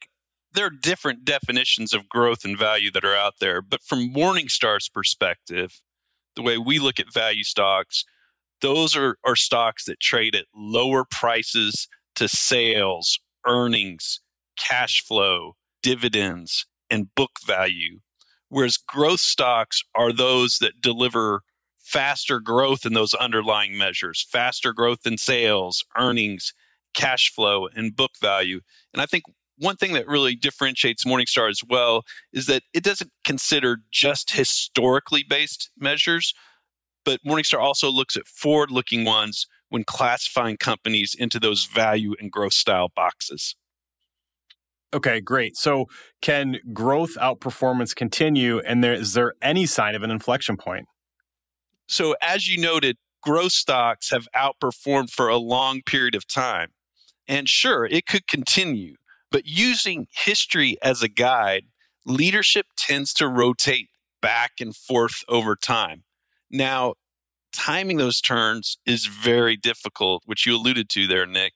There 0.53 0.67
are 0.67 0.71
different 0.71 1.25
definitions 1.25 1.95
of 1.95 2.09
growth 2.09 2.45
and 2.45 2.59
value 2.59 2.91
that 2.91 3.07
are 3.07 3.17
out 3.17 3.37
there, 3.41 3.63
but 3.63 3.83
from 3.83 4.13
Morningstar's 4.13 4.89
perspective, 4.89 5.81
the 6.37 6.43
way 6.43 6.59
we 6.59 6.79
look 6.79 7.01
at 7.01 7.13
value 7.13 7.43
stocks, 7.43 8.05
those 8.61 8.95
are, 8.95 9.17
are 9.25 9.35
stocks 9.35 9.87
that 9.87 9.99
trade 9.99 10.35
at 10.35 10.45
lower 10.55 11.05
prices 11.11 11.89
to 12.17 12.29
sales, 12.29 13.19
earnings, 13.47 14.21
cash 14.59 15.03
flow, 15.03 15.57
dividends, 15.83 16.67
and 16.91 17.13
book 17.15 17.33
value. 17.47 18.01
Whereas 18.51 18.77
growth 18.77 19.21
stocks 19.21 19.83
are 19.95 20.13
those 20.13 20.59
that 20.59 20.83
deliver 20.83 21.41
faster 21.81 22.41
growth 22.41 22.85
in 22.85 22.93
those 22.93 23.15
underlying 23.15 23.77
measures, 23.77 24.27
faster 24.31 24.75
growth 24.75 25.07
in 25.07 25.17
sales, 25.17 25.83
earnings, 25.97 26.53
cash 26.95 27.33
flow 27.35 27.69
and 27.69 27.95
book 27.95 28.13
value. 28.21 28.61
And 28.93 29.03
I 29.03 29.07
think 29.07 29.25
one 29.59 29.77
thing 29.77 29.93
that 29.93 30.09
really 30.09 30.35
differentiates 30.35 31.05
Morningstar 31.05 31.49
as 31.49 31.63
well 31.69 32.05
is 32.33 32.47
that 32.47 32.63
it 32.73 32.83
doesn't 32.83 33.11
consider 33.25 33.79
just 33.91 34.31
historically 34.31 35.25
based 35.29 35.71
measures, 35.79 36.35
but 37.05 37.21
Morningstar 37.25 37.61
also 37.61 37.91
looks 37.91 38.17
at 38.17 38.27
forward 38.27 38.71
looking 38.71 39.05
ones 39.05 39.47
when 39.69 39.85
classifying 39.85 40.57
companies 40.57 41.15
into 41.19 41.39
those 41.39 41.67
value 41.67 42.15
and 42.21 42.31
growth 42.31 42.53
style 42.53 42.91
boxes. 42.95 43.55
Okay, 44.93 45.21
great. 45.21 45.57
So, 45.57 45.87
can 46.23 46.59
growth 46.73 47.17
outperformance 47.17 47.97
continue? 47.97 48.61
And 48.61 48.83
there, 48.83 48.93
is 48.93 49.13
there 49.13 49.35
any 49.43 49.67
sign 49.67 49.97
of 49.97 50.05
an 50.05 50.11
inflection 50.13 50.57
point? 50.57 50.87
So, 51.89 52.15
as 52.23 52.49
you 52.49 52.61
noted, 52.61 52.97
growth 53.21 53.53
stocks 53.53 54.11
have 54.11 54.29
outperformed 54.37 55.11
for 55.11 55.29
a 55.29 55.37
long 55.37 55.83
period 55.83 56.15
of 56.15 56.29
time. 56.29 56.69
And 57.27 57.49
sure, 57.49 57.87
it 57.87 58.07
could 58.07 58.27
continue, 58.27 58.97
but 59.31 59.47
using 59.47 60.07
history 60.11 60.77
as 60.83 61.03
a 61.03 61.09
guide, 61.09 61.65
leadership 62.05 62.67
tends 62.77 63.15
to 63.15 63.29
rotate 63.29 63.89
back 64.21 64.53
and 64.61 64.75
forth 64.77 65.23
over 65.29 65.57
time. 65.57 66.03
Now, 66.51 66.95
timing 67.53 67.97
those 67.97 68.21
turns 68.21 68.79
is 68.87 69.07
very 69.07 69.57
difficult, 69.57 70.23
which 70.27 70.47
you 70.47 70.55
alluded 70.55 70.89
to 70.91 71.07
there, 71.07 71.27
Nick. 71.27 71.53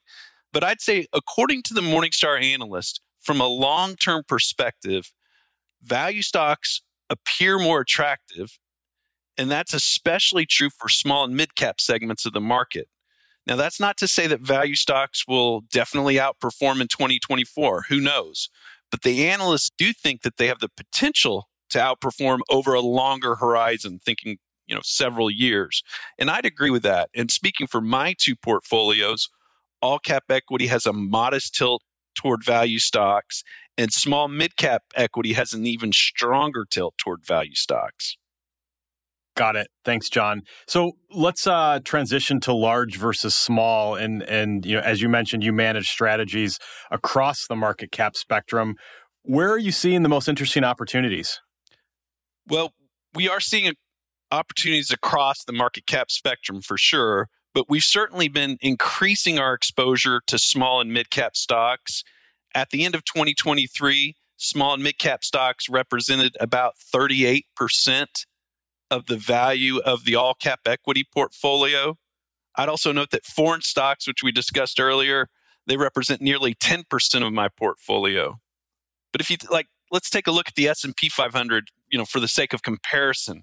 But 0.53 0.65
I'd 0.65 0.81
say, 0.81 1.07
according 1.13 1.63
to 1.65 1.75
the 1.75 1.81
Morningstar 1.83 2.43
analyst, 2.43 3.01
from 3.21 3.41
a 3.41 3.47
long 3.47 3.97
term 3.97 4.23
perspective, 4.27 5.13
value 5.83 6.23
stocks 6.23 6.81
appear 7.11 7.59
more 7.59 7.81
attractive. 7.81 8.59
And 9.37 9.51
that's 9.51 9.75
especially 9.75 10.47
true 10.47 10.71
for 10.79 10.89
small 10.89 11.25
and 11.25 11.37
mid 11.37 11.55
cap 11.55 11.81
segments 11.81 12.27
of 12.27 12.33
the 12.33 12.41
market. 12.41 12.89
Now, 13.49 13.57
that's 13.57 13.81
not 13.81 13.97
to 13.97 14.07
say 14.07 14.27
that 14.27 14.43
value 14.43 14.75
stocks 14.75 15.27
will 15.27 15.63
definitely 15.73 16.17
outperform 16.17 16.83
in 16.83 16.89
2024. 16.89 17.87
Who 17.89 17.99
knows? 17.99 18.51
But 18.91 19.03
the 19.03 19.27
analysts 19.27 19.71
do 19.79 19.95
think 19.95 20.21
that 20.23 20.37
they 20.37 20.47
have 20.47 20.61
the 20.61 20.69
potential 20.69 21.49
to 21.71 21.79
outperform 21.79 22.41
over 22.51 22.75
a 22.75 22.81
longer 22.81 23.35
horizon, 23.35 24.01
thinking 24.05 24.37
you 24.67 24.75
know 24.75 24.83
several 24.85 25.31
years. 25.31 25.83
And 26.19 26.31
I'd 26.31 26.45
agree 26.45 26.71
with 26.71 26.83
that. 26.83 27.09
And 27.15 27.31
speaking 27.31 27.67
for 27.67 27.81
my 27.81 28.15
two 28.19 28.37
portfolios, 28.37 29.31
all 29.81 29.99
cap 29.99 30.25
equity 30.29 30.67
has 30.67 30.85
a 30.85 30.93
modest 30.93 31.55
tilt 31.55 31.83
toward 32.15 32.45
value 32.45 32.79
stocks, 32.79 33.43
and 33.79 33.93
small 33.93 34.29
mid 34.29 34.57
cap 34.57 34.83
equity 34.95 35.33
has 35.33 35.55
an 35.55 35.67
even 35.67 35.93
stronger 35.93 36.67
tilt 36.69 36.95
toward 36.99 37.25
value 37.25 37.55
stocks. 37.55 38.17
Got 39.39 39.55
it. 39.55 39.69
Thanks, 39.85 40.09
John. 40.09 40.43
So 40.67 40.95
let's 41.15 41.47
uh, 41.47 41.79
transition 41.85 42.41
to 42.41 42.53
large 42.53 42.97
versus 42.97 43.37
small, 43.37 43.95
and 43.95 44.21
and 44.25 44.67
you 44.67 44.75
know, 44.75 44.83
as 44.83 45.01
you 45.01 45.09
mentioned, 45.09 45.45
you 45.45 45.53
manage 45.53 45.87
strategies 45.87 46.59
across 46.91 47.47
the 47.47 47.55
market 47.55 47.93
cap 47.93 48.17
spectrum. 48.17 48.75
Where 49.23 49.53
are 49.53 49.59
you 49.59 49.71
seeing 49.71 50.03
the 50.03 50.09
most 50.09 50.29
interesting 50.29 50.65
opportunities? 50.65 51.39
Well, 52.49 52.73
we 53.15 53.29
are 53.29 53.39
seeing 53.39 53.75
opportunities 54.33 54.91
across 54.91 55.45
the 55.45 55.53
market 55.53 55.87
cap 55.87 56.11
spectrum 56.11 56.61
for 56.61 56.77
sure, 56.77 57.29
but 57.55 57.67
we've 57.71 57.85
certainly 57.85 58.27
been 58.27 58.57
increasing 58.61 59.39
our 59.39 59.55
exposure 59.55 60.21
to 60.27 60.37
small 60.37 60.81
and 60.81 60.93
mid 60.93 61.11
cap 61.11 61.37
stocks. 61.37 62.03
At 62.57 62.71
the 62.71 62.85
end 62.85 62.97
of 62.97 63.05
2023, 63.05 64.17
small 64.37 64.75
and 64.75 64.83
mid 64.83 64.99
cap 64.99 65.23
stocks 65.23 65.69
represented 65.69 66.37
about 66.41 66.77
38 66.93 67.47
percent 67.55 68.27
of 68.91 69.07
the 69.07 69.17
value 69.17 69.79
of 69.81 70.05
the 70.05 70.15
all 70.15 70.35
cap 70.35 70.61
equity 70.67 71.05
portfolio. 71.13 71.97
I'd 72.57 72.69
also 72.69 72.93
note 72.93 73.11
that 73.11 73.25
foreign 73.25 73.63
stocks, 73.63 74.07
which 74.07 74.23
we 74.23 74.33
discussed 74.33 74.81
earlier, 74.81 75.29
they 75.67 75.77
represent 75.77 76.21
nearly 76.21 76.55
10% 76.55 77.27
of 77.27 77.33
my 77.33 77.49
portfolio. 77.49 78.39
But 79.13 79.21
if 79.21 79.31
you 79.31 79.37
like, 79.51 79.67
let's 79.91 80.11
take 80.11 80.27
a 80.27 80.33
look 80.33 80.49
at 80.49 80.55
the 80.55 80.69
S&P 80.69 81.09
500, 81.09 81.69
you 81.91 81.99
know, 81.99 82.05
for 82.05 82.21
the 82.21 82.29
sake 82.29 82.53
of 82.53 82.63
comparison. 82.63 83.43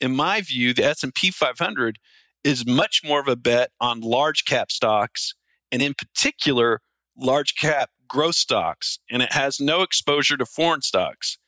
In 0.00 0.14
my 0.14 0.40
view, 0.40 0.74
the 0.74 0.84
S&P 0.84 1.30
500 1.30 1.98
is 2.44 2.66
much 2.66 3.02
more 3.04 3.20
of 3.20 3.28
a 3.28 3.36
bet 3.36 3.70
on 3.80 4.00
large 4.00 4.44
cap 4.44 4.70
stocks 4.70 5.34
and 5.70 5.80
in 5.80 5.94
particular 5.94 6.80
large 7.16 7.54
cap 7.54 7.90
growth 8.08 8.34
stocks 8.34 8.98
and 9.10 9.22
it 9.22 9.32
has 9.32 9.60
no 9.60 9.82
exposure 9.82 10.36
to 10.36 10.46
foreign 10.46 10.82
stocks. 10.82 11.38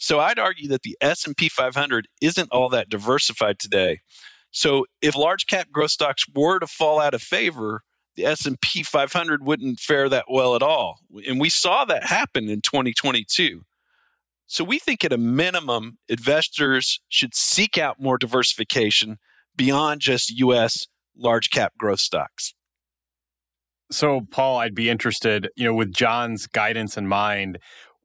So 0.00 0.18
I'd 0.18 0.38
argue 0.38 0.66
that 0.68 0.82
the 0.82 0.96
S&P 1.02 1.50
500 1.50 2.08
isn't 2.22 2.50
all 2.50 2.70
that 2.70 2.88
diversified 2.88 3.58
today. 3.58 4.00
So 4.50 4.86
if 5.02 5.14
large 5.14 5.46
cap 5.46 5.70
growth 5.70 5.90
stocks 5.90 6.24
were 6.34 6.58
to 6.58 6.66
fall 6.66 6.98
out 6.98 7.12
of 7.12 7.20
favor, 7.20 7.82
the 8.16 8.24
S&P 8.24 8.82
500 8.82 9.44
wouldn't 9.44 9.78
fare 9.78 10.08
that 10.08 10.24
well 10.30 10.56
at 10.56 10.62
all. 10.62 11.00
And 11.28 11.38
we 11.38 11.50
saw 11.50 11.84
that 11.84 12.02
happen 12.02 12.48
in 12.48 12.62
2022. 12.62 13.60
So 14.46 14.64
we 14.64 14.78
think 14.78 15.04
at 15.04 15.12
a 15.12 15.18
minimum 15.18 15.98
investors 16.08 16.98
should 17.10 17.34
seek 17.34 17.76
out 17.76 18.00
more 18.00 18.16
diversification 18.16 19.18
beyond 19.54 20.00
just 20.00 20.30
US 20.30 20.86
large 21.14 21.50
cap 21.50 21.74
growth 21.78 22.00
stocks. 22.00 22.54
So 23.92 24.22
Paul, 24.30 24.58
I'd 24.58 24.74
be 24.74 24.88
interested, 24.88 25.50
you 25.56 25.64
know, 25.64 25.74
with 25.74 25.92
John's 25.92 26.46
guidance 26.46 26.96
in 26.96 27.06
mind, 27.06 27.58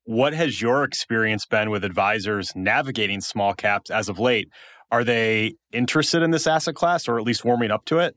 what 0.05 0.33
has 0.33 0.61
your 0.61 0.83
experience 0.83 1.45
been 1.45 1.69
with 1.69 1.83
advisors 1.83 2.51
navigating 2.55 3.21
small 3.21 3.53
caps 3.53 3.89
as 3.89 4.07
of 4.07 4.19
late? 4.19 4.49
Are 4.91 5.03
they 5.03 5.55
interested 5.73 6.21
in 6.21 6.31
this 6.31 6.47
asset 6.47 6.75
class 6.75 7.07
or 7.07 7.17
at 7.17 7.25
least 7.25 7.43
warming 7.43 7.71
up 7.71 7.85
to 7.85 7.99
it? 7.99 8.15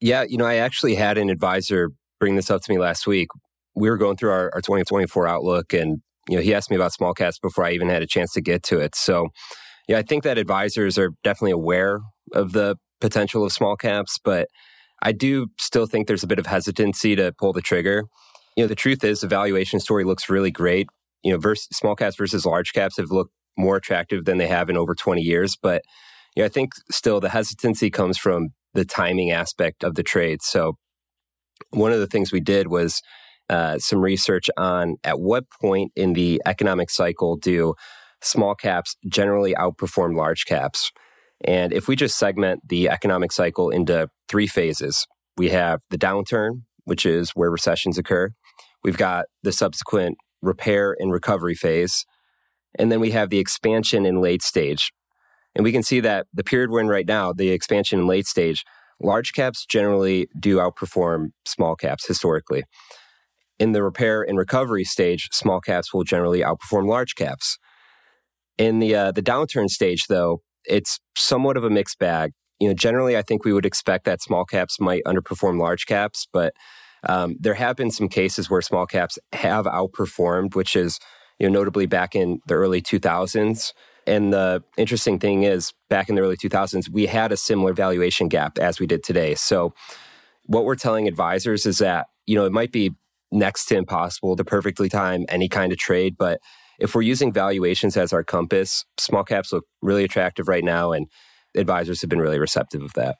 Yeah, 0.00 0.24
you 0.26 0.38
know, 0.38 0.46
I 0.46 0.56
actually 0.56 0.94
had 0.94 1.18
an 1.18 1.28
advisor 1.28 1.90
bring 2.20 2.36
this 2.36 2.50
up 2.50 2.62
to 2.62 2.72
me 2.72 2.78
last 2.78 3.06
week. 3.06 3.28
We 3.74 3.90
were 3.90 3.96
going 3.96 4.16
through 4.16 4.30
our, 4.30 4.50
our 4.54 4.60
2024 4.60 5.26
outlook 5.26 5.72
and, 5.72 5.98
you 6.28 6.36
know, 6.36 6.42
he 6.42 6.54
asked 6.54 6.70
me 6.70 6.76
about 6.76 6.92
small 6.92 7.14
caps 7.14 7.38
before 7.38 7.64
I 7.64 7.72
even 7.72 7.88
had 7.88 8.02
a 8.02 8.06
chance 8.06 8.32
to 8.34 8.40
get 8.40 8.62
to 8.64 8.78
it. 8.78 8.94
So, 8.94 9.28
yeah, 9.88 9.98
I 9.98 10.02
think 10.02 10.22
that 10.22 10.38
advisors 10.38 10.98
are 10.98 11.10
definitely 11.24 11.52
aware 11.52 12.00
of 12.32 12.52
the 12.52 12.76
potential 13.00 13.44
of 13.44 13.52
small 13.52 13.76
caps, 13.76 14.18
but 14.22 14.48
I 15.02 15.12
do 15.12 15.48
still 15.58 15.86
think 15.86 16.06
there's 16.06 16.24
a 16.24 16.28
bit 16.28 16.38
of 16.38 16.46
hesitancy 16.46 17.16
to 17.16 17.32
pull 17.38 17.52
the 17.52 17.60
trigger 17.60 18.04
you 18.56 18.64
know, 18.64 18.68
the 18.68 18.74
truth 18.74 19.04
is 19.04 19.20
the 19.20 19.28
valuation 19.28 19.80
story 19.80 20.04
looks 20.04 20.28
really 20.28 20.50
great 20.50 20.88
you 21.26 21.32
know, 21.32 21.38
versus 21.38 21.66
small 21.72 21.96
caps 21.96 22.14
versus 22.14 22.46
large 22.46 22.72
caps 22.72 22.98
have 22.98 23.10
looked 23.10 23.32
more 23.58 23.74
attractive 23.74 24.26
than 24.26 24.38
they 24.38 24.46
have 24.46 24.70
in 24.70 24.76
over 24.76 24.94
20 24.94 25.20
years. 25.20 25.56
But 25.60 25.82
you 26.36 26.42
know, 26.42 26.46
I 26.46 26.48
think 26.48 26.72
still 26.88 27.18
the 27.18 27.30
hesitancy 27.30 27.90
comes 27.90 28.16
from 28.16 28.50
the 28.74 28.84
timing 28.84 29.32
aspect 29.32 29.82
of 29.82 29.96
the 29.96 30.04
trade. 30.04 30.40
So 30.42 30.74
one 31.70 31.90
of 31.90 31.98
the 31.98 32.06
things 32.06 32.30
we 32.30 32.38
did 32.38 32.68
was 32.68 33.02
uh, 33.50 33.78
some 33.78 34.00
research 34.00 34.48
on 34.56 34.98
at 35.02 35.18
what 35.18 35.46
point 35.60 35.90
in 35.96 36.12
the 36.12 36.40
economic 36.46 36.90
cycle 36.90 37.36
do 37.36 37.74
small 38.22 38.54
caps 38.54 38.94
generally 39.08 39.52
outperform 39.54 40.16
large 40.16 40.44
caps. 40.44 40.92
And 41.44 41.72
if 41.72 41.88
we 41.88 41.96
just 41.96 42.18
segment 42.18 42.60
the 42.68 42.88
economic 42.88 43.32
cycle 43.32 43.70
into 43.70 44.08
three 44.28 44.46
phases, 44.46 45.08
we 45.36 45.48
have 45.48 45.80
the 45.90 45.98
downturn, 45.98 46.62
which 46.84 47.04
is 47.04 47.30
where 47.30 47.50
recessions 47.50 47.98
occur. 47.98 48.30
We've 48.86 48.96
got 48.96 49.26
the 49.42 49.50
subsequent 49.50 50.16
repair 50.42 50.94
and 50.96 51.10
recovery 51.10 51.56
phase. 51.56 52.06
And 52.78 52.92
then 52.92 53.00
we 53.00 53.10
have 53.10 53.30
the 53.30 53.40
expansion 53.40 54.06
in 54.06 54.20
late 54.20 54.42
stage. 54.42 54.92
And 55.56 55.64
we 55.64 55.72
can 55.72 55.82
see 55.82 55.98
that 55.98 56.28
the 56.32 56.44
period 56.44 56.70
we're 56.70 56.82
in 56.82 56.86
right 56.86 57.04
now, 57.04 57.32
the 57.32 57.50
expansion 57.50 57.98
in 57.98 58.06
late 58.06 58.28
stage, 58.28 58.62
large 59.02 59.32
caps 59.32 59.66
generally 59.66 60.28
do 60.38 60.58
outperform 60.58 61.30
small 61.44 61.74
caps 61.74 62.06
historically. 62.06 62.62
In 63.58 63.72
the 63.72 63.82
repair 63.82 64.22
and 64.22 64.38
recovery 64.38 64.84
stage, 64.84 65.30
small 65.32 65.60
caps 65.60 65.92
will 65.92 66.04
generally 66.04 66.42
outperform 66.42 66.86
large 66.86 67.16
caps. 67.16 67.58
In 68.56 68.78
the 68.78 68.94
uh, 68.94 69.10
the 69.10 69.22
downturn 69.22 69.68
stage, 69.68 70.04
though, 70.08 70.42
it's 70.64 71.00
somewhat 71.16 71.56
of 71.56 71.64
a 71.64 71.70
mixed 71.70 71.98
bag. 71.98 72.34
You 72.60 72.68
know, 72.68 72.74
generally, 72.74 73.16
I 73.16 73.22
think 73.22 73.44
we 73.44 73.52
would 73.52 73.66
expect 73.66 74.04
that 74.04 74.22
small 74.22 74.44
caps 74.44 74.78
might 74.78 75.02
underperform 75.04 75.58
large 75.58 75.86
caps, 75.86 76.28
but 76.32 76.52
um, 77.08 77.36
there 77.40 77.54
have 77.54 77.76
been 77.76 77.90
some 77.90 78.08
cases 78.08 78.50
where 78.50 78.62
small 78.62 78.86
caps 78.86 79.18
have 79.32 79.66
outperformed, 79.66 80.54
which 80.54 80.76
is 80.76 80.98
you 81.38 81.48
know 81.48 81.58
notably 81.58 81.86
back 81.86 82.14
in 82.14 82.40
the 82.46 82.54
early 82.54 82.82
2000s. 82.82 83.72
And 84.08 84.32
the 84.32 84.62
interesting 84.76 85.18
thing 85.18 85.42
is, 85.42 85.72
back 85.90 86.08
in 86.08 86.14
the 86.14 86.22
early 86.22 86.36
2000s, 86.36 86.88
we 86.88 87.06
had 87.06 87.32
a 87.32 87.36
similar 87.36 87.72
valuation 87.72 88.28
gap 88.28 88.56
as 88.58 88.78
we 88.78 88.86
did 88.86 89.02
today. 89.02 89.34
So, 89.34 89.74
what 90.44 90.64
we're 90.64 90.76
telling 90.76 91.08
advisors 91.08 91.66
is 91.66 91.78
that 91.78 92.06
you 92.26 92.36
know 92.36 92.44
it 92.44 92.52
might 92.52 92.72
be 92.72 92.94
next 93.32 93.66
to 93.66 93.76
impossible 93.76 94.36
to 94.36 94.44
perfectly 94.44 94.88
time 94.88 95.26
any 95.28 95.48
kind 95.48 95.72
of 95.72 95.78
trade, 95.78 96.16
but 96.18 96.40
if 96.78 96.94
we're 96.94 97.02
using 97.02 97.32
valuations 97.32 97.96
as 97.96 98.12
our 98.12 98.22
compass, 98.22 98.84
small 98.98 99.24
caps 99.24 99.52
look 99.52 99.64
really 99.82 100.04
attractive 100.04 100.46
right 100.46 100.64
now, 100.64 100.92
and 100.92 101.06
advisors 101.56 102.00
have 102.00 102.10
been 102.10 102.20
really 102.20 102.38
receptive 102.38 102.82
of 102.82 102.92
that. 102.94 103.16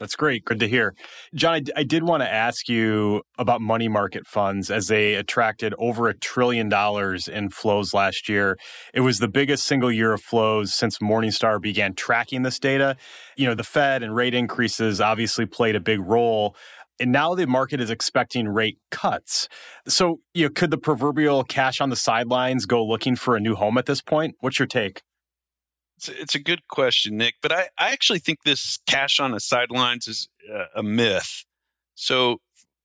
That's 0.00 0.16
great. 0.16 0.46
Good 0.46 0.60
to 0.60 0.68
hear. 0.68 0.94
John, 1.34 1.56
I, 1.56 1.80
I, 1.80 1.82
did 1.82 2.04
want 2.04 2.22
to 2.22 2.32
ask 2.32 2.70
you 2.70 3.22
about 3.38 3.60
money 3.60 3.86
market 3.86 4.26
funds 4.26 4.70
as 4.70 4.88
they 4.88 5.14
attracted 5.14 5.74
over 5.78 6.08
a 6.08 6.14
trillion 6.14 6.70
dollars 6.70 7.28
in 7.28 7.50
flows 7.50 7.92
last 7.92 8.26
year. 8.26 8.56
It 8.94 9.00
was 9.00 9.18
the 9.18 9.28
biggest 9.28 9.64
single 9.64 9.92
year 9.92 10.14
of 10.14 10.22
flows 10.22 10.72
since 10.72 10.98
Morningstar 11.00 11.60
began 11.60 11.94
tracking 11.94 12.42
this 12.42 12.58
data. 12.58 12.96
You 13.36 13.46
know, 13.46 13.54
the 13.54 13.62
Fed 13.62 14.02
and 14.02 14.16
rate 14.16 14.32
increases 14.32 15.02
obviously 15.02 15.44
played 15.44 15.76
a 15.76 15.80
big 15.80 16.00
role. 16.00 16.56
And 16.98 17.12
now 17.12 17.34
the 17.34 17.46
market 17.46 17.78
is 17.78 17.90
expecting 17.90 18.48
rate 18.48 18.78
cuts. 18.90 19.48
So, 19.86 20.20
you 20.32 20.46
know, 20.46 20.50
could 20.50 20.70
the 20.70 20.78
proverbial 20.78 21.44
cash 21.44 21.78
on 21.80 21.90
the 21.90 21.96
sidelines 21.96 22.64
go 22.64 22.82
looking 22.84 23.16
for 23.16 23.36
a 23.36 23.40
new 23.40 23.54
home 23.54 23.76
at 23.76 23.84
this 23.84 24.00
point? 24.00 24.34
What's 24.40 24.58
your 24.58 24.66
take? 24.66 25.02
It's, 26.00 26.08
it's 26.08 26.34
a 26.34 26.40
good 26.40 26.66
question, 26.68 27.16
Nick, 27.16 27.34
but 27.42 27.52
I, 27.52 27.68
I 27.78 27.92
actually 27.92 28.20
think 28.20 28.38
this 28.44 28.78
cash 28.86 29.20
on 29.20 29.32
the 29.32 29.40
sidelines 29.40 30.08
is 30.08 30.28
a, 30.52 30.80
a 30.80 30.82
myth. 30.82 31.44
So, 31.94 32.38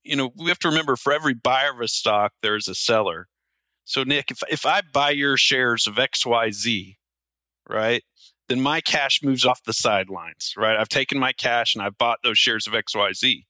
you 0.03 0.15
know, 0.15 0.31
we 0.35 0.47
have 0.47 0.59
to 0.59 0.69
remember 0.69 0.95
for 0.95 1.13
every 1.13 1.33
buyer 1.33 1.71
of 1.71 1.79
a 1.79 1.87
stock, 1.87 2.33
there's 2.41 2.67
a 2.67 2.75
seller. 2.75 3.27
So, 3.85 4.03
Nick, 4.03 4.31
if, 4.31 4.39
if 4.49 4.65
I 4.65 4.81
buy 4.93 5.11
your 5.11 5.37
shares 5.37 5.87
of 5.87 5.95
XYZ, 5.95 6.97
right, 7.69 8.03
then 8.49 8.59
my 8.61 8.81
cash 8.81 9.21
moves 9.23 9.45
off 9.45 9.63
the 9.63 9.73
sidelines, 9.73 10.53
right? 10.57 10.77
I've 10.77 10.89
taken 10.89 11.17
my 11.17 11.31
cash 11.31 11.73
and 11.75 11.83
I've 11.83 11.97
bought 11.97 12.19
those 12.23 12.37
shares 12.37 12.67
of 12.67 12.73
XYZ 12.73 13.43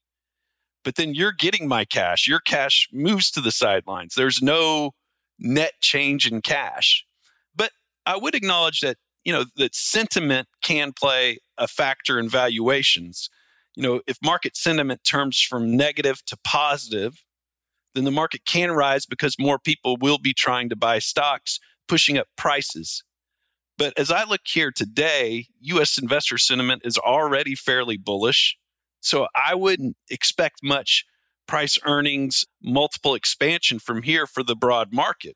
but 0.85 0.95
then 0.95 1.15
you're 1.15 1.33
getting 1.33 1.67
my 1.67 1.83
cash. 1.83 2.27
Your 2.27 2.39
cash 2.39 2.87
moves 2.93 3.31
to 3.31 3.41
the 3.41 3.51
sidelines. 3.51 4.13
There's 4.13 4.41
no 4.41 4.91
net 5.39 5.73
change 5.81 6.31
in 6.31 6.41
cash. 6.41 7.03
But 7.55 7.71
I 8.05 8.15
would 8.15 8.35
acknowledge 8.35 8.81
that, 8.81 8.97
you 9.25 9.33
know, 9.33 9.43
that 9.57 9.75
sentiment 9.75 10.47
can 10.61 10.93
play 10.93 11.39
a 11.57 11.67
factor 11.67 12.19
in 12.19 12.29
valuations. 12.29 13.29
You 13.75 13.83
know, 13.83 14.01
if 14.07 14.17
market 14.23 14.55
sentiment 14.55 15.03
turns 15.03 15.41
from 15.41 15.75
negative 15.75 16.23
to 16.27 16.37
positive, 16.43 17.21
then 17.95 18.03
the 18.03 18.11
market 18.11 18.41
can 18.45 18.71
rise 18.71 19.05
because 19.05 19.35
more 19.39 19.57
people 19.57 19.97
will 19.99 20.19
be 20.19 20.33
trying 20.33 20.69
to 20.69 20.75
buy 20.75 20.99
stocks, 20.99 21.59
pushing 21.87 22.17
up 22.17 22.27
prices. 22.37 23.03
But 23.77 23.97
as 23.97 24.11
I 24.11 24.23
look 24.23 24.41
here 24.45 24.71
today, 24.71 25.47
US 25.61 25.97
investor 25.97 26.37
sentiment 26.37 26.83
is 26.85 26.97
already 26.97 27.55
fairly 27.55 27.97
bullish. 27.97 28.55
So 29.01 29.27
I 29.35 29.55
wouldn't 29.55 29.97
expect 30.09 30.59
much 30.63 31.03
price 31.47 31.77
earnings 31.85 32.45
multiple 32.61 33.15
expansion 33.15 33.79
from 33.79 34.01
here 34.01 34.27
for 34.27 34.43
the 34.43 34.55
broad 34.55 34.93
market. 34.93 35.35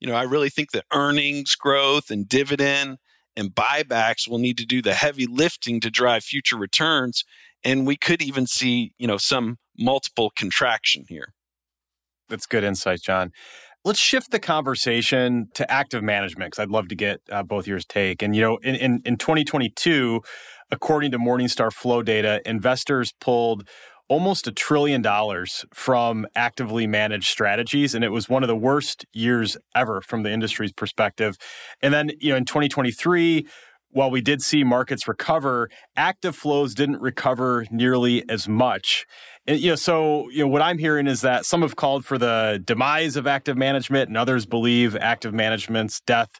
You 0.00 0.08
know, 0.08 0.14
I 0.14 0.22
really 0.22 0.50
think 0.50 0.72
that 0.72 0.84
earnings 0.92 1.54
growth 1.54 2.10
and 2.10 2.28
dividend 2.28 2.98
and 3.36 3.54
buybacks 3.54 4.28
will 4.28 4.38
need 4.38 4.58
to 4.58 4.66
do 4.66 4.80
the 4.82 4.94
heavy 4.94 5.26
lifting 5.26 5.80
to 5.80 5.90
drive 5.90 6.24
future 6.24 6.56
returns 6.56 7.24
and 7.66 7.84
we 7.86 7.96
could 7.96 8.22
even 8.22 8.46
see, 8.46 8.92
you 8.96 9.08
know, 9.08 9.16
some 9.16 9.56
multiple 9.76 10.30
contraction 10.36 11.04
here. 11.08 11.32
That's 12.28 12.46
good 12.46 12.64
insight, 12.64 13.00
John. 13.02 13.32
Let's 13.84 13.98
shift 13.98 14.30
the 14.30 14.38
conversation 14.38 15.48
to 15.54 15.70
active 15.70 16.02
management 16.02 16.52
because 16.52 16.62
I'd 16.62 16.70
love 16.70 16.88
to 16.88 16.94
get 16.94 17.20
uh, 17.30 17.42
both 17.42 17.66
yours 17.66 17.84
take. 17.84 18.22
And 18.22 18.34
you 18.34 18.42
know, 18.42 18.56
in, 18.58 18.74
in 18.74 19.02
in 19.04 19.16
2022, 19.16 20.22
according 20.70 21.12
to 21.12 21.18
Morningstar 21.18 21.72
flow 21.72 22.02
data, 22.02 22.40
investors 22.44 23.12
pulled 23.20 23.68
almost 24.08 24.46
a 24.46 24.52
trillion 24.52 25.02
dollars 25.02 25.64
from 25.72 26.26
actively 26.36 26.86
managed 26.86 27.28
strategies 27.28 27.94
and 27.94 28.04
it 28.04 28.10
was 28.10 28.28
one 28.28 28.42
of 28.42 28.48
the 28.48 28.56
worst 28.56 29.04
years 29.12 29.56
ever 29.74 30.00
from 30.00 30.22
the 30.22 30.30
industry's 30.30 30.72
perspective. 30.72 31.36
And 31.82 31.92
then 31.92 32.10
you 32.20 32.30
know 32.30 32.36
in 32.36 32.44
2023 32.44 33.46
while 33.90 34.10
we 34.10 34.20
did 34.20 34.42
see 34.42 34.62
markets 34.62 35.08
recover 35.08 35.70
active 35.96 36.36
flows 36.36 36.74
didn't 36.74 37.00
recover 37.00 37.64
nearly 37.70 38.28
as 38.28 38.46
much. 38.46 39.06
And, 39.46 39.58
you 39.58 39.70
know 39.70 39.76
so 39.76 40.28
you 40.30 40.40
know 40.40 40.48
what 40.48 40.62
i'm 40.62 40.78
hearing 40.78 41.06
is 41.06 41.20
that 41.22 41.44
some 41.44 41.62
have 41.62 41.76
called 41.76 42.04
for 42.04 42.18
the 42.18 42.62
demise 42.64 43.16
of 43.16 43.26
active 43.26 43.56
management 43.56 44.08
and 44.08 44.16
others 44.16 44.46
believe 44.46 44.96
active 44.96 45.32
management's 45.32 46.00
death 46.00 46.30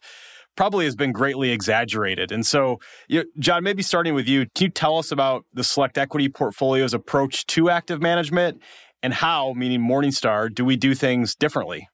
probably 0.57 0.85
has 0.87 0.97
been 0.97 1.13
greatly 1.13 1.51
exaggerated. 1.51 2.33
And 2.33 2.45
so, 2.45 2.81
you 3.09 3.21
know, 3.21 3.27
John, 3.39 3.63
maybe 3.63 3.83
starting 3.83 4.15
with 4.15 4.27
you, 4.27 4.47
can 4.55 4.65
you 4.65 4.71
tell 4.71 4.99
us 4.99 5.13
about 5.13 5.45
the 5.53 5.63
Select 5.63 5.99
Equity 5.99 6.29
portfolio's 6.29 6.95
approach 6.95 7.47
to 7.47 7.71
active 7.71 8.01
management 8.01 8.61
and 9.03 9.15
how, 9.15 9.53
meaning 9.53 9.81
Morningstar, 9.81 10.53
do 10.53 10.65
we 10.65 10.77
do 10.77 10.95
things 10.95 11.35
differently? 11.35 11.89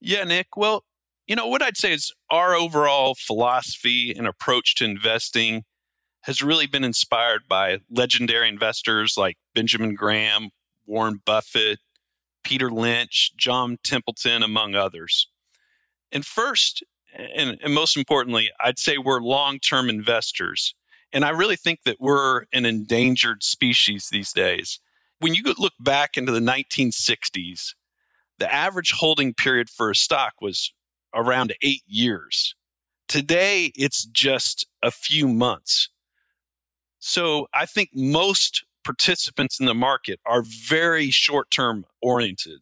Yeah, 0.00 0.24
Nick. 0.24 0.56
Well, 0.56 0.84
you 1.26 1.36
know, 1.36 1.46
what 1.46 1.62
I'd 1.62 1.76
say 1.76 1.92
is 1.92 2.12
our 2.30 2.54
overall 2.54 3.14
philosophy 3.18 4.14
and 4.16 4.26
approach 4.26 4.76
to 4.76 4.84
investing 4.84 5.64
has 6.22 6.42
really 6.42 6.66
been 6.66 6.84
inspired 6.84 7.42
by 7.48 7.78
legendary 7.90 8.48
investors 8.48 9.14
like 9.16 9.36
Benjamin 9.54 9.94
Graham, 9.94 10.50
Warren 10.86 11.20
Buffett, 11.24 11.78
Peter 12.42 12.70
Lynch, 12.70 13.32
John 13.36 13.76
Templeton, 13.84 14.42
among 14.42 14.74
others. 14.74 15.28
And 16.12 16.24
first, 16.24 16.84
and, 17.16 17.58
and 17.62 17.74
most 17.74 17.96
importantly, 17.96 18.50
I'd 18.60 18.78
say 18.78 18.98
we're 18.98 19.20
long 19.20 19.58
term 19.58 19.88
investors. 19.88 20.74
And 21.12 21.24
I 21.24 21.30
really 21.30 21.56
think 21.56 21.82
that 21.84 22.00
we're 22.00 22.44
an 22.52 22.66
endangered 22.66 23.42
species 23.42 24.08
these 24.10 24.32
days. 24.32 24.80
When 25.20 25.34
you 25.34 25.42
look 25.58 25.72
back 25.80 26.16
into 26.16 26.32
the 26.32 26.40
1960s, 26.40 27.74
the 28.38 28.52
average 28.52 28.92
holding 28.92 29.32
period 29.32 29.70
for 29.70 29.90
a 29.90 29.94
stock 29.94 30.34
was 30.42 30.72
around 31.14 31.54
eight 31.62 31.82
years. 31.86 32.54
Today, 33.08 33.72
it's 33.76 34.04
just 34.06 34.66
a 34.82 34.90
few 34.90 35.28
months. 35.28 35.88
So 36.98 37.46
I 37.54 37.66
think 37.66 37.90
most 37.94 38.64
participants 38.84 39.58
in 39.58 39.66
the 39.66 39.74
market 39.74 40.20
are 40.26 40.42
very 40.42 41.10
short 41.10 41.50
term 41.50 41.86
oriented. 42.02 42.60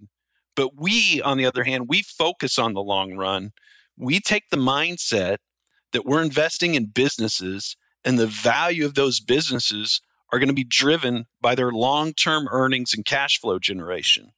But 0.54 0.76
we, 0.76 1.20
on 1.22 1.38
the 1.38 1.46
other 1.46 1.64
hand, 1.64 1.88
we 1.88 2.02
focus 2.02 2.58
on 2.58 2.74
the 2.74 2.82
long 2.82 3.16
run 3.16 3.52
we 3.96 4.20
take 4.20 4.44
the 4.50 4.56
mindset 4.56 5.38
that 5.92 6.04
we're 6.04 6.22
investing 6.22 6.74
in 6.74 6.86
businesses 6.86 7.76
and 8.04 8.18
the 8.18 8.26
value 8.26 8.84
of 8.84 8.94
those 8.94 9.20
businesses 9.20 10.00
are 10.32 10.38
going 10.38 10.48
to 10.48 10.54
be 10.54 10.64
driven 10.64 11.26
by 11.40 11.54
their 11.54 11.70
long-term 11.70 12.48
earnings 12.50 12.92
and 12.94 13.04
cash 13.04 13.38
flow 13.40 13.58
generation. 13.58 14.30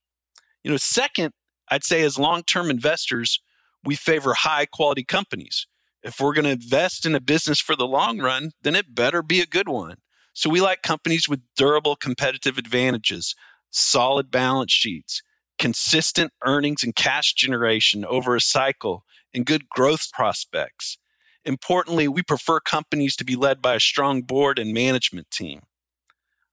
You 0.63 0.71
know, 0.71 0.77
second, 0.77 1.33
I'd 1.71 1.85
say 1.85 2.03
as 2.03 2.19
long-term 2.19 2.71
investors, 2.71 3.41
we 3.85 3.95
favor 3.95 4.35
high 4.35 4.67
quality 4.67 5.05
companies. 5.05 5.67
If 6.03 6.21
we're 6.21 6.35
going 6.35 6.45
to 6.45 6.51
invest 6.51 7.07
in 7.07 7.15
a 7.15 7.21
business 7.21 7.61
for 7.61 7.75
the 7.75 7.87
long 7.87 8.19
run, 8.19 8.51
then 8.63 8.75
it 8.75 8.95
better 8.95 9.23
be 9.23 9.41
a 9.41 9.47
good 9.47 9.69
one. 9.69 9.97
So 10.35 10.51
we 10.51 10.61
like 10.61 10.83
companies 10.83 11.29
with 11.29 11.41
durable 11.57 11.97
competitive 11.97 12.59
advantages, 12.59 13.35
solid 13.71 14.31
balance 14.31 14.73
sheets, 14.73 15.23
consistent 15.59 16.33
earnings 16.45 16.85
and 16.85 16.95
cash 16.95 17.33
generation 17.33 18.05
over 18.05 18.37
a 18.37 18.41
cycle, 18.41 19.05
and 19.37 19.47
good 19.47 19.69
growth 19.69 20.11
prospects. 20.13 20.99
Importantly, 21.45 22.09
we 22.09 22.23
prefer 22.23 22.59
companies 22.59 23.15
to 23.17 23.25
be 23.25 23.37
led 23.37 23.63
by 23.63 23.75
a 23.75 23.81
strong 23.81 24.23
board 24.23 24.59
and 24.59 24.75
management 24.75 25.31
team. 25.31 25.61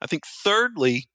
I 0.02 0.06
think, 0.06 0.24
thirdly, 0.28 1.08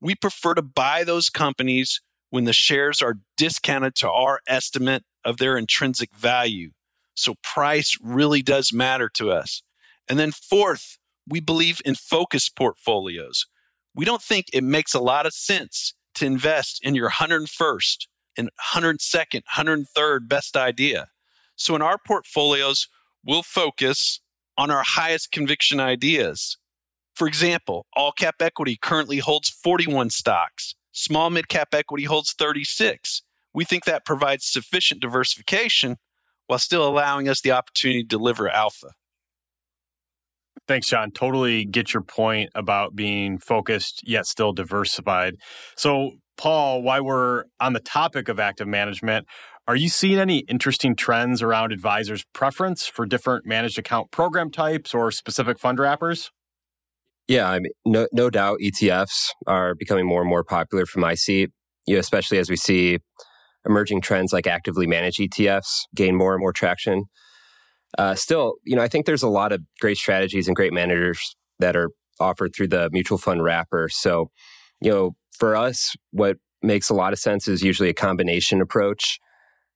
we 0.00 0.14
prefer 0.14 0.54
to 0.54 0.62
buy 0.62 1.02
those 1.02 1.30
companies 1.30 2.00
when 2.30 2.44
the 2.44 2.52
shares 2.52 3.02
are 3.02 3.18
discounted 3.36 3.96
to 3.96 4.10
our 4.10 4.40
estimate 4.46 5.02
of 5.24 5.38
their 5.38 5.56
intrinsic 5.56 6.14
value. 6.14 6.70
So, 7.14 7.34
price 7.42 7.96
really 8.00 8.42
does 8.42 8.72
matter 8.72 9.08
to 9.14 9.32
us. 9.32 9.62
And 10.08 10.18
then, 10.18 10.30
fourth, 10.30 10.98
we 11.26 11.40
believe 11.40 11.80
in 11.84 11.96
focused 11.96 12.54
portfolios. 12.54 13.46
We 13.94 14.04
don't 14.04 14.22
think 14.22 14.46
it 14.52 14.62
makes 14.62 14.94
a 14.94 15.00
lot 15.00 15.26
of 15.26 15.32
sense 15.32 15.94
to 16.16 16.26
invest 16.26 16.80
in 16.84 16.94
your 16.94 17.10
101st 17.10 18.06
and 18.36 18.50
102nd, 18.74 19.42
103rd 19.54 20.28
best 20.28 20.56
idea. 20.56 21.08
So, 21.56 21.74
in 21.74 21.82
our 21.82 21.98
portfolios, 21.98 22.88
we'll 23.24 23.42
focus 23.42 24.20
on 24.58 24.70
our 24.70 24.82
highest 24.82 25.32
conviction 25.32 25.80
ideas. 25.80 26.56
For 27.14 27.26
example, 27.26 27.86
all 27.94 28.12
cap 28.12 28.36
equity 28.40 28.76
currently 28.80 29.18
holds 29.18 29.48
41 29.48 30.10
stocks, 30.10 30.74
small 30.92 31.30
mid 31.30 31.48
cap 31.48 31.74
equity 31.74 32.04
holds 32.04 32.32
36. 32.32 33.22
We 33.54 33.64
think 33.64 33.84
that 33.84 34.04
provides 34.04 34.44
sufficient 34.44 35.00
diversification 35.00 35.96
while 36.46 36.58
still 36.58 36.86
allowing 36.86 37.28
us 37.28 37.40
the 37.40 37.52
opportunity 37.52 38.02
to 38.02 38.08
deliver 38.08 38.50
alpha. 38.50 38.88
Thanks, 40.68 40.88
John. 40.88 41.12
Totally 41.12 41.64
get 41.64 41.94
your 41.94 42.02
point 42.02 42.50
about 42.54 42.96
being 42.96 43.38
focused 43.38 44.02
yet 44.06 44.26
still 44.26 44.52
diversified. 44.52 45.36
So, 45.76 46.12
Paul, 46.36 46.82
while 46.82 47.04
we're 47.04 47.44
on 47.60 47.72
the 47.72 47.80
topic 47.80 48.28
of 48.28 48.40
active 48.40 48.66
management, 48.66 49.26
are 49.68 49.76
you 49.76 49.88
seeing 49.88 50.18
any 50.18 50.40
interesting 50.48 50.94
trends 50.94 51.42
around 51.42 51.72
advisors' 51.72 52.24
preference 52.32 52.86
for 52.86 53.06
different 53.06 53.46
managed 53.46 53.78
account 53.78 54.10
program 54.10 54.50
types 54.50 54.94
or 54.94 55.10
specific 55.10 55.58
fund 55.58 55.78
wrappers? 55.78 56.30
Yeah, 57.26 57.50
I 57.50 57.58
mean, 57.58 57.72
no, 57.84 58.06
no 58.12 58.30
doubt 58.30 58.60
ETFs 58.62 59.30
are 59.46 59.74
becoming 59.74 60.06
more 60.06 60.20
and 60.20 60.28
more 60.30 60.44
popular 60.44 60.86
from 60.86 61.02
my 61.02 61.14
seat, 61.14 61.50
you 61.86 61.94
know, 61.94 62.00
especially 62.00 62.38
as 62.38 62.48
we 62.48 62.56
see 62.56 62.98
emerging 63.64 64.00
trends 64.00 64.32
like 64.32 64.46
actively 64.46 64.86
managed 64.86 65.18
ETFs 65.18 65.86
gain 65.94 66.14
more 66.16 66.34
and 66.34 66.40
more 66.40 66.52
traction. 66.52 67.04
Uh, 67.98 68.14
still, 68.14 68.54
you 68.64 68.76
know, 68.76 68.82
I 68.82 68.88
think 68.88 69.06
there's 69.06 69.22
a 69.22 69.28
lot 69.28 69.52
of 69.52 69.62
great 69.80 69.96
strategies 69.96 70.46
and 70.46 70.56
great 70.56 70.72
managers 70.72 71.34
that 71.58 71.76
are 71.76 71.90
offered 72.20 72.54
through 72.54 72.68
the 72.68 72.90
mutual 72.92 73.18
fund 73.18 73.42
wrapper. 73.42 73.88
So, 73.90 74.30
you 74.80 74.90
know, 74.90 75.16
for 75.32 75.56
us, 75.56 75.94
what 76.10 76.36
makes 76.62 76.90
a 76.90 76.94
lot 76.94 77.12
of 77.12 77.18
sense 77.18 77.48
is 77.48 77.62
usually 77.62 77.88
a 77.88 77.94
combination 77.94 78.60
approach. 78.60 79.18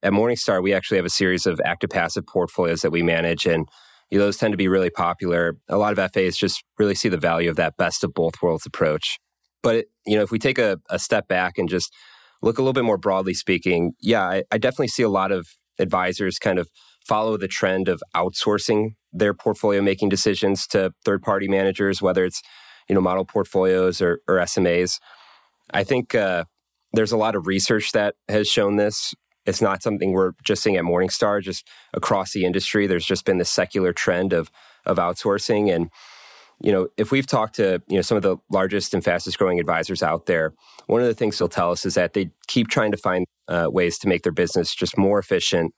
At 0.03 0.13
Morningstar, 0.13 0.63
we 0.63 0.73
actually 0.73 0.97
have 0.97 1.07
a 1.07 1.11
series 1.11 1.47
of 1.47 1.61
active 1.65 1.91
passive 1.91 2.27
portfolios 2.27 2.81
that 2.81 2.91
we 2.91 3.03
manage, 3.03 3.47
and 3.47 3.69
you 4.11 4.19
know, 4.19 4.25
those 4.25 4.39
tend 4.39 4.53
to 4.53 4.59
be 4.59 4.69
really 4.69 4.91
popular. 4.91 5.57
A 5.69 5.77
lot 5.77 5.97
of 5.97 6.13
FAs 6.13 6.37
just 6.37 6.65
really 6.79 6.95
see 6.95 7.09
the 7.09 7.19
value 7.19 7.51
of 7.51 7.57
that 7.57 7.77
best 7.77 8.03
of 8.03 8.13
both 8.15 8.43
worlds 8.43 8.67
approach. 8.67 9.19
But 9.63 9.87
you 10.07 10.17
know, 10.17 10.23
if 10.23 10.31
we 10.31 10.39
take 10.39 10.59
a, 10.59 10.79
a, 10.89 10.99
step 10.99 11.29
back 11.29 11.59
and 11.59 11.69
just 11.69 11.93
look 12.43 12.59
a 12.59 12.63
little 12.63 12.73
bit 12.73 12.85
more 12.85 12.97
broadly 12.97 13.35
speaking, 13.35 13.93
yeah, 14.01 14.23
I, 14.23 14.43
I 14.51 14.59
definitely 14.59 14.89
see 14.89 15.03
a 15.03 15.09
lot 15.09 15.33
of 15.33 15.47
advisors 15.79 16.39
kind 16.39 16.59
of 16.59 16.69
follow 17.11 17.37
the 17.37 17.49
trend 17.49 17.89
of 17.89 18.01
outsourcing 18.15 18.95
their 19.13 19.35
portfolio 19.35 19.83
making 19.83 20.09
decisions 20.09 20.65
to 20.69 20.93
third 21.05 21.21
party 21.21 21.49
managers, 21.49 22.01
whether 22.01 22.25
it's 22.25 22.41
you 22.89 22.95
know 22.95 23.01
model 23.01 23.25
portfolios 23.25 24.01
or, 24.01 24.21
or 24.29 24.37
SMAs. 24.37 25.01
I 25.73 25.83
think 25.83 26.15
uh, 26.15 26.45
there's 26.93 27.11
a 27.11 27.17
lot 27.17 27.35
of 27.35 27.49
research 27.49 27.91
that 27.93 28.15
has 28.29 28.47
shown 28.47 28.77
this. 28.77 29.13
It's 29.45 29.61
not 29.61 29.83
something 29.83 30.13
we're 30.13 30.35
just 30.45 30.63
seeing 30.63 30.77
at 30.77 30.85
Morningstar, 30.85 31.43
just 31.43 31.67
across 31.93 32.33
the 32.33 32.45
industry. 32.45 32.87
There's 32.87 33.05
just 33.05 33.25
been 33.25 33.39
this 33.39 33.51
secular 33.51 33.93
trend 33.93 34.33
of 34.33 34.49
of 34.87 34.99
outsourcing, 34.99 35.75
and 35.75 35.91
you 36.63 36.71
know, 36.71 36.87
if 36.97 37.11
we've 37.11 37.27
talked 37.27 37.57
to 37.57 37.83
you 37.89 37.97
know 37.97 38.03
some 38.03 38.19
of 38.19 38.23
the 38.23 38.37
largest 38.53 38.95
and 38.95 39.03
fastest 39.03 39.37
growing 39.37 39.59
advisors 39.59 40.01
out 40.01 40.27
there, 40.27 40.55
one 40.87 41.01
of 41.01 41.09
the 41.09 41.15
things 41.15 41.39
they'll 41.39 41.49
tell 41.49 41.73
us 41.73 41.85
is 41.85 41.95
that 41.95 42.13
they 42.13 42.31
keep 42.47 42.69
trying 42.69 42.93
to 42.93 42.97
find 42.97 43.27
uh, 43.49 43.67
ways 43.69 43.99
to 43.99 44.07
make 44.07 44.23
their 44.23 44.39
business 44.43 44.77
just 44.77 44.97
more 44.97 45.19
efficient. 45.19 45.75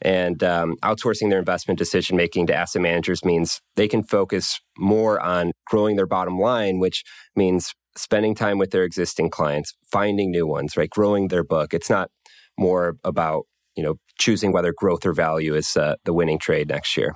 And 0.00 0.42
um, 0.44 0.76
outsourcing 0.82 1.28
their 1.30 1.40
investment 1.40 1.78
decision 1.78 2.16
making 2.16 2.46
to 2.48 2.54
asset 2.54 2.82
managers 2.82 3.24
means 3.24 3.60
they 3.76 3.88
can 3.88 4.04
focus 4.04 4.60
more 4.76 5.20
on 5.20 5.52
growing 5.66 5.96
their 5.96 6.06
bottom 6.06 6.38
line, 6.38 6.78
which 6.78 7.02
means 7.34 7.72
spending 7.96 8.34
time 8.34 8.58
with 8.58 8.70
their 8.70 8.84
existing 8.84 9.28
clients, 9.28 9.74
finding 9.90 10.30
new 10.30 10.46
ones, 10.46 10.76
right? 10.76 10.90
Growing 10.90 11.28
their 11.28 11.44
book. 11.44 11.74
It's 11.74 11.90
not 11.90 12.10
more 12.58 12.96
about 13.04 13.44
you 13.76 13.82
know 13.82 13.94
choosing 14.18 14.52
whether 14.52 14.72
growth 14.76 15.06
or 15.06 15.12
value 15.12 15.54
is 15.54 15.76
uh, 15.76 15.94
the 16.04 16.12
winning 16.12 16.38
trade 16.38 16.68
next 16.68 16.96
year. 16.96 17.14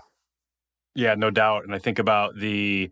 Yeah, 0.94 1.14
no 1.14 1.30
doubt. 1.30 1.64
And 1.64 1.74
I 1.74 1.78
think 1.78 1.98
about 1.98 2.36
the 2.36 2.90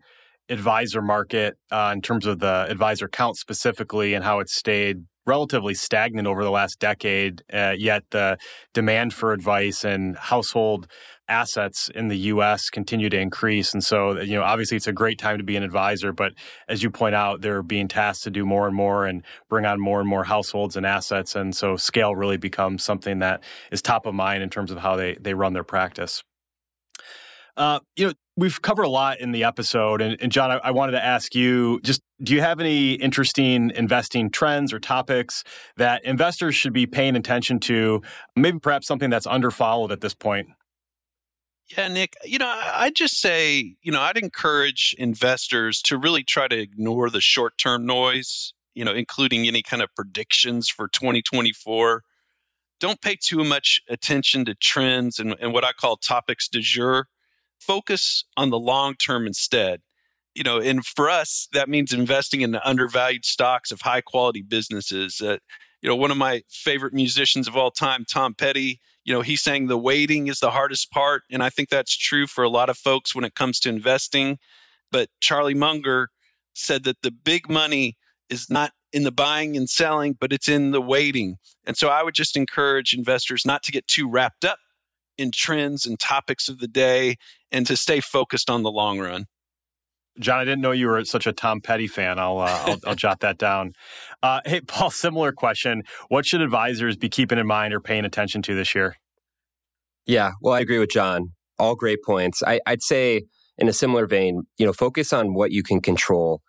advisor 0.49 1.01
market 1.01 1.55
uh, 1.71 1.91
in 1.93 2.01
terms 2.01 2.25
of 2.25 2.39
the 2.39 2.65
advisor 2.69 3.07
count 3.07 3.37
specifically 3.37 4.13
and 4.13 4.23
how 4.23 4.39
it's 4.39 4.53
stayed 4.53 4.97
relatively 5.25 5.73
stagnant 5.73 6.27
over 6.27 6.43
the 6.43 6.51
last 6.51 6.79
decade. 6.79 7.43
Uh, 7.51 7.75
yet 7.77 8.03
the 8.11 8.37
demand 8.73 9.13
for 9.13 9.33
advice 9.33 9.83
and 9.83 10.17
household 10.17 10.87
assets 11.27 11.89
in 11.95 12.09
the 12.09 12.17
U.S. 12.17 12.69
continue 12.69 13.09
to 13.09 13.17
increase. 13.17 13.73
And 13.73 13.83
so, 13.83 14.19
you 14.19 14.35
know, 14.35 14.43
obviously 14.43 14.75
it's 14.77 14.87
a 14.87 14.93
great 14.93 15.17
time 15.17 15.37
to 15.37 15.43
be 15.43 15.55
an 15.55 15.63
advisor, 15.63 16.11
but 16.11 16.33
as 16.67 16.83
you 16.83 16.91
point 16.91 17.15
out, 17.15 17.41
they're 17.41 17.63
being 17.63 17.87
tasked 17.87 18.23
to 18.25 18.31
do 18.31 18.45
more 18.45 18.67
and 18.67 18.75
more 18.75 19.05
and 19.05 19.23
bring 19.49 19.65
on 19.65 19.79
more 19.79 20.01
and 20.01 20.09
more 20.09 20.25
households 20.25 20.75
and 20.75 20.85
assets. 20.85 21.35
And 21.35 21.55
so 21.55 21.77
scale 21.77 22.15
really 22.15 22.37
becomes 22.37 22.83
something 22.83 23.19
that 23.19 23.41
is 23.71 23.81
top 23.81 24.05
of 24.05 24.13
mind 24.13 24.43
in 24.43 24.49
terms 24.49 24.71
of 24.71 24.79
how 24.79 24.95
they, 24.97 25.15
they 25.19 25.33
run 25.33 25.53
their 25.53 25.63
practice. 25.63 26.23
Uh, 27.57 27.79
you 27.95 28.07
know, 28.07 28.13
we've 28.41 28.59
covered 28.59 28.83
a 28.83 28.89
lot 28.89 29.19
in 29.19 29.31
the 29.31 29.43
episode, 29.43 30.01
and, 30.01 30.17
and 30.19 30.31
John, 30.31 30.49
I, 30.49 30.55
I, 30.55 30.71
wanted 30.71 30.93
to 30.93 31.05
ask 31.05 31.35
you: 31.35 31.79
just 31.83 32.01
do 32.21 32.33
you 32.33 32.41
have 32.41 32.59
any 32.59 32.93
interesting 32.93 33.71
investing 33.75 34.31
trends 34.31 34.73
or 34.73 34.79
topics 34.79 35.43
that 35.77 36.03
investors 36.03 36.55
should 36.55 36.73
be 36.73 36.87
paying 36.87 37.15
attention 37.15 37.59
to? 37.61 38.01
Maybe 38.35 38.59
perhaps 38.59 38.87
something 38.87 39.11
that's 39.11 39.27
underfollowed 39.27 39.91
at 39.91 40.01
this 40.01 40.15
point. 40.15 40.49
Yeah, 41.77 41.87
Nick, 41.87 42.15
you 42.25 42.39
know, 42.39 42.51
I'd 42.51 42.95
just 42.95 43.21
say, 43.21 43.75
you 43.81 43.91
know, 43.91 44.01
I'd 44.01 44.17
encourage 44.17 44.93
investors 44.97 45.81
to 45.83 45.97
really 45.97 46.23
try 46.23 46.47
to 46.47 46.59
ignore 46.59 47.09
the 47.09 47.21
short 47.21 47.57
term 47.59 47.85
noise, 47.85 48.53
you 48.73 48.83
know, 48.83 48.93
including 48.93 49.47
any 49.47 49.61
kind 49.61 49.83
of 49.83 49.89
predictions 49.95 50.67
for 50.67 50.87
2024. 50.89 52.01
Don't 52.79 52.99
pay 52.99 53.15
too 53.15 53.43
much 53.43 53.79
attention 53.87 54.45
to 54.45 54.55
trends 54.55 55.19
and, 55.19 55.35
and 55.39 55.53
what 55.53 55.63
I 55.63 55.71
call 55.71 55.97
topics 55.97 56.49
du 56.49 56.59
jour 56.59 57.07
focus 57.61 58.23
on 58.37 58.49
the 58.49 58.59
long 58.59 58.95
term 58.95 59.27
instead. 59.27 59.81
You 60.33 60.43
know, 60.43 60.59
and 60.59 60.85
for 60.85 61.09
us, 61.09 61.47
that 61.53 61.67
means 61.69 61.91
investing 61.91 62.41
in 62.41 62.51
the 62.51 62.65
undervalued 62.67 63.25
stocks 63.25 63.71
of 63.71 63.81
high 63.81 64.01
quality 64.01 64.41
businesses. 64.41 65.19
Uh, 65.19 65.37
you 65.81 65.89
know, 65.89 65.95
one 65.95 66.11
of 66.11 66.17
my 66.17 66.41
favorite 66.49 66.93
musicians 66.93 67.47
of 67.47 67.57
all 67.57 67.71
time, 67.71 68.05
Tom 68.09 68.33
Petty, 68.33 68.79
you 69.03 69.13
know, 69.13 69.21
he 69.21 69.35
sang 69.35 69.67
the 69.67 69.77
waiting 69.77 70.27
is 70.27 70.39
the 70.39 70.51
hardest 70.51 70.91
part. 70.91 71.23
And 71.31 71.43
I 71.43 71.49
think 71.49 71.69
that's 71.69 71.97
true 71.97 72.27
for 72.27 72.43
a 72.43 72.49
lot 72.49 72.69
of 72.69 72.77
folks 72.77 73.15
when 73.15 73.25
it 73.25 73.35
comes 73.35 73.59
to 73.61 73.69
investing. 73.69 74.37
But 74.91 75.09
Charlie 75.19 75.53
Munger 75.53 76.09
said 76.53 76.83
that 76.83 77.01
the 77.01 77.11
big 77.11 77.49
money 77.49 77.97
is 78.29 78.49
not 78.49 78.71
in 78.93 79.03
the 79.03 79.11
buying 79.11 79.57
and 79.57 79.69
selling, 79.69 80.15
but 80.19 80.31
it's 80.31 80.47
in 80.47 80.71
the 80.71 80.81
waiting. 80.81 81.37
And 81.65 81.75
so 81.75 81.89
I 81.89 82.03
would 82.03 82.13
just 82.13 82.37
encourage 82.37 82.93
investors 82.93 83.45
not 83.45 83.63
to 83.63 83.71
get 83.71 83.87
too 83.87 84.09
wrapped 84.09 84.45
up 84.45 84.59
in 85.21 85.31
trends 85.31 85.85
and 85.85 85.99
topics 85.99 86.49
of 86.49 86.59
the 86.59 86.67
day 86.67 87.15
and 87.51 87.65
to 87.67 87.77
stay 87.77 87.99
focused 87.99 88.49
on 88.49 88.63
the 88.63 88.71
long 88.71 88.99
run. 88.99 89.25
John, 90.19 90.39
I 90.39 90.43
didn't 90.43 90.61
know 90.61 90.71
you 90.71 90.87
were 90.87 91.05
such 91.05 91.25
a 91.25 91.31
Tom 91.31 91.61
Petty 91.61 91.87
fan. 91.87 92.19
I'll 92.19 92.39
uh, 92.39 92.63
I'll, 92.65 92.77
I'll, 92.87 92.95
jot 92.95 93.21
that 93.21 93.37
down. 93.37 93.73
Uh, 94.23 94.39
hey, 94.45 94.61
Paul, 94.61 94.91
similar 94.91 95.31
question. 95.31 95.81
What 96.09 96.27
should 96.27 96.41
advisors 96.41 96.95
be 96.95 97.09
keeping 97.09 97.39
in 97.39 97.47
mind 97.47 97.73
or 97.73 97.79
paying 97.79 98.05
attention 98.05 98.43
to 98.43 98.53
this 98.53 98.75
year? 98.75 98.97
Yeah, 100.05 100.33
well, 100.41 100.53
I 100.53 100.59
agree 100.59 100.77
with 100.77 100.91
John. 100.91 101.29
All 101.57 101.73
great 101.73 102.03
points. 102.05 102.43
I, 102.45 102.59
I'd 102.67 102.83
say, 102.83 103.23
in 103.57 103.67
a 103.67 103.73
similar 103.73 104.05
vein, 104.05 104.43
you 104.59 104.65
know, 104.67 104.73
focus 104.73 105.11
on 105.11 105.33
what 105.33 105.51
you 105.51 105.63
can 105.63 105.81
control. 105.81 106.41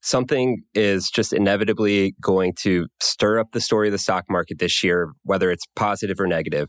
Something 0.00 0.62
is 0.72 1.10
just 1.10 1.34
inevitably 1.34 2.14
going 2.22 2.54
to 2.60 2.86
stir 3.02 3.38
up 3.38 3.48
the 3.52 3.60
story 3.60 3.88
of 3.88 3.92
the 3.92 3.98
stock 3.98 4.24
market 4.30 4.58
this 4.60 4.82
year, 4.82 5.12
whether 5.24 5.50
it's 5.50 5.66
positive 5.76 6.18
or 6.18 6.26
negative. 6.26 6.68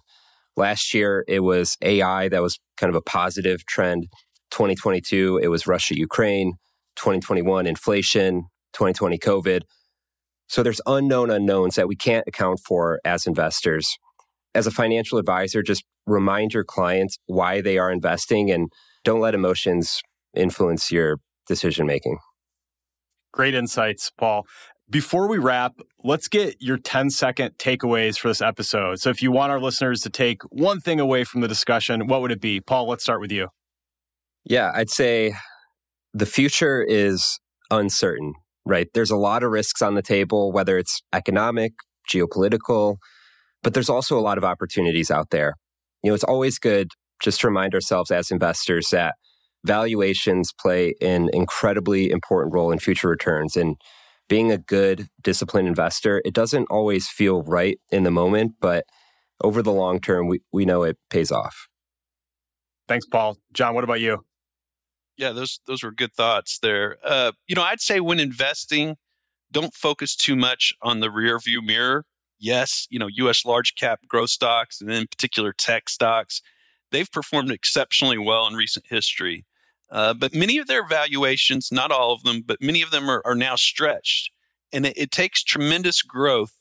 Last 0.58 0.94
year, 0.94 1.24
it 1.28 1.42
was 1.42 1.78
AI 1.82 2.30
that 2.30 2.42
was 2.42 2.60
kind 2.78 2.90
of 2.90 2.96
a 2.96 3.02
positive 3.02 3.66
trend. 3.66 4.08
2022, 4.52 5.40
it 5.42 5.48
was 5.48 5.68
Russia, 5.68 5.98
Ukraine. 5.98 6.54
2021, 6.98 7.68
inflation. 7.68 8.44
2020, 8.74 9.18
COVID. 9.18 9.62
So 10.48 10.64
there's 10.64 10.82
unknown 10.86 11.30
unknowns 11.30 11.76
that 11.76 11.88
we 11.88 11.96
can't 11.96 12.26
account 12.28 12.60
for 12.66 13.00
as 13.06 13.26
investors. 13.26 13.98
As 14.54 14.68
a 14.68 14.72
financial 14.72 15.18
advisor, 15.18 15.64
just 15.64 15.84
remind 16.06 16.54
your 16.54 16.66
clients 16.66 17.18
why 17.26 17.62
they 17.62 17.78
are 17.78 17.92
investing 17.92 18.52
and 18.52 18.70
don't 19.04 19.22
let 19.22 19.34
emotions 19.34 20.02
influence 20.36 20.92
your 20.92 21.18
decision 21.48 21.86
making. 21.86 22.18
Great 23.34 23.56
insights, 23.56 24.12
Paul. 24.18 24.46
Before 24.92 25.30
we 25.30 25.38
wrap, 25.38 25.80
let's 26.04 26.28
get 26.28 26.58
your 26.60 26.76
10 26.76 27.12
second 27.12 27.58
takeaways 27.58 28.18
for 28.20 28.28
this 28.28 28.42
episode. 28.42 29.00
So, 29.00 29.10
if 29.10 29.22
you 29.22 29.32
want 29.32 29.54
our 29.54 29.60
listeners 29.60 30.02
to 30.02 30.10
take 30.10 30.42
one 30.52 30.82
thing 30.82 31.00
away 31.00 31.24
from 31.24 31.40
the 31.40 31.48
discussion, 31.48 32.08
what 32.08 32.20
would 32.20 32.32
it 32.32 32.42
be? 32.42 32.60
Paul, 32.60 32.90
let's 32.90 33.02
start 33.02 33.22
with 33.22 33.32
you. 33.32 33.48
Yeah, 34.44 34.70
I'd 34.76 34.90
say 34.90 35.34
the 36.14 36.26
future 36.26 36.84
is 36.84 37.40
uncertain, 37.70 38.34
right? 38.66 38.88
There's 38.94 39.12
a 39.12 39.16
lot 39.16 39.44
of 39.44 39.52
risks 39.52 39.82
on 39.82 39.96
the 39.96 40.02
table, 40.02 40.52
whether 40.52 40.78
it's 40.78 41.02
economic, 41.14 41.72
geopolitical, 42.14 42.98
but 43.64 43.74
there's 43.74 43.90
also 43.90 44.20
a 44.20 44.22
lot 44.22 44.38
of 44.38 44.44
opportunities 44.44 45.10
out 45.10 45.30
there. 45.30 45.54
You 46.04 46.12
know, 46.12 46.16
it's 46.16 46.26
always 46.26 46.60
good 46.60 46.90
just 47.24 47.40
to 47.42 47.48
remind 47.48 47.74
ourselves 47.74 48.12
as 48.12 48.30
investors 48.30 48.90
that 48.92 49.16
valuations 49.64 50.52
play 50.60 50.96
an 51.02 51.30
incredibly 51.32 52.10
important 52.10 52.54
role 52.54 52.72
in 52.72 52.80
future 52.80 53.08
returns. 53.08 53.56
And 53.56 53.78
being 54.32 54.50
a 54.50 54.58
good, 54.58 55.10
disciplined 55.22 55.68
investor, 55.68 56.22
it 56.24 56.34
doesn't 56.34 56.66
always 56.70 57.10
feel 57.10 57.44
right 57.44 57.78
in 57.92 58.04
the 58.04 58.12
moment, 58.12 58.54
but 58.62 58.86
over 59.44 59.62
the 59.62 59.74
long 59.74 60.00
term, 60.00 60.30
we, 60.30 60.40
we 60.54 60.64
know 60.64 60.84
it 60.84 60.98
pays 61.10 61.34
off. 61.34 61.68
Thanks, 62.88 63.06
Paul. 63.06 63.36
John, 63.52 63.76
what 63.76 63.84
about 63.84 64.00
you? 64.00 64.24
Yeah, 65.18 65.34
those 65.34 65.60
those 65.68 65.84
were 65.84 65.92
good 65.92 66.14
thoughts 66.14 66.60
there. 66.60 66.96
Uh, 67.04 67.34
you 67.48 67.56
know, 67.56 67.62
I'd 67.62 67.82
say 67.82 68.00
when 68.00 68.22
investing, 68.22 68.96
don't 69.52 69.74
focus 69.74 70.16
too 70.16 70.38
much 70.38 70.74
on 70.82 71.02
the 71.02 71.12
rear 71.12 71.38
view 71.38 71.62
mirror. 71.62 72.06
Yes, 72.40 72.88
you 72.90 73.00
know, 73.00 73.10
U.S. 73.12 73.44
large 73.44 73.76
cap 73.76 74.00
growth 74.08 74.30
stocks 74.30 74.80
and 74.80 74.90
in 74.90 75.08
particular 75.08 75.52
tech 75.52 75.90
stocks, 75.90 76.42
they've 76.92 77.12
performed 77.12 77.52
exceptionally 77.52 78.18
well 78.18 78.48
in 78.48 78.54
recent 78.54 78.86
history. 78.88 79.44
Uh, 79.92 80.14
but 80.14 80.34
many 80.34 80.58
of 80.58 80.68
their 80.68 80.88
valuations, 80.88 81.72
not 81.72 81.92
all 81.92 82.14
of 82.14 82.24
them, 82.24 82.42
but 82.46 82.62
many 82.62 82.82
of 82.82 82.92
them 82.92 83.10
are, 83.10 83.22
are 83.26 83.36
now 83.36 83.56
stretched. 83.56 84.32
And 84.72 84.86
it, 84.86 84.98
it 84.98 85.12
takes 85.12 85.44
tremendous 85.44 86.02
growth 86.02 86.54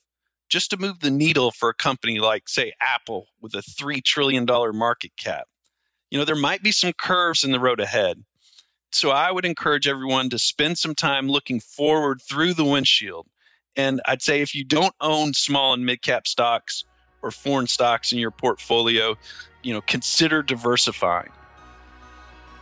just 0.48 0.70
to 0.70 0.76
move 0.76 0.98
the 0.98 1.12
needle 1.12 1.52
for 1.52 1.68
a 1.68 1.74
company 1.74 2.18
like, 2.18 2.48
say, 2.48 2.72
Apple 2.80 3.28
with 3.40 3.54
a 3.54 3.62
$3 3.62 4.02
trillion 4.02 4.44
market 4.74 5.12
cap. 5.16 5.46
You 6.10 6.18
know, 6.18 6.24
there 6.24 6.34
might 6.34 6.62
be 6.62 6.72
some 6.72 6.92
curves 6.92 7.44
in 7.44 7.52
the 7.52 7.60
road 7.60 7.78
ahead. 7.78 8.24
So 8.92 9.10
I 9.10 9.30
would 9.30 9.44
encourage 9.44 9.86
everyone 9.86 10.30
to 10.30 10.38
spend 10.38 10.76
some 10.76 10.96
time 10.96 11.28
looking 11.28 11.60
forward 11.60 12.20
through 12.28 12.54
the 12.54 12.64
windshield. 12.64 13.28
And 13.76 14.00
I'd 14.06 14.22
say 14.22 14.40
if 14.40 14.56
you 14.56 14.64
don't 14.64 14.94
own 15.00 15.32
small 15.34 15.72
and 15.72 15.86
mid 15.86 16.02
cap 16.02 16.26
stocks 16.26 16.82
or 17.22 17.30
foreign 17.30 17.68
stocks 17.68 18.10
in 18.10 18.18
your 18.18 18.32
portfolio, 18.32 19.16
you 19.62 19.72
know, 19.72 19.80
consider 19.82 20.42
diversifying. 20.42 21.30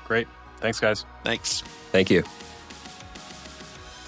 Great. 0.04 0.28
Thanks, 0.58 0.80
guys. 0.80 1.04
Thanks. 1.24 1.62
Thank 1.92 2.10
you. 2.10 2.24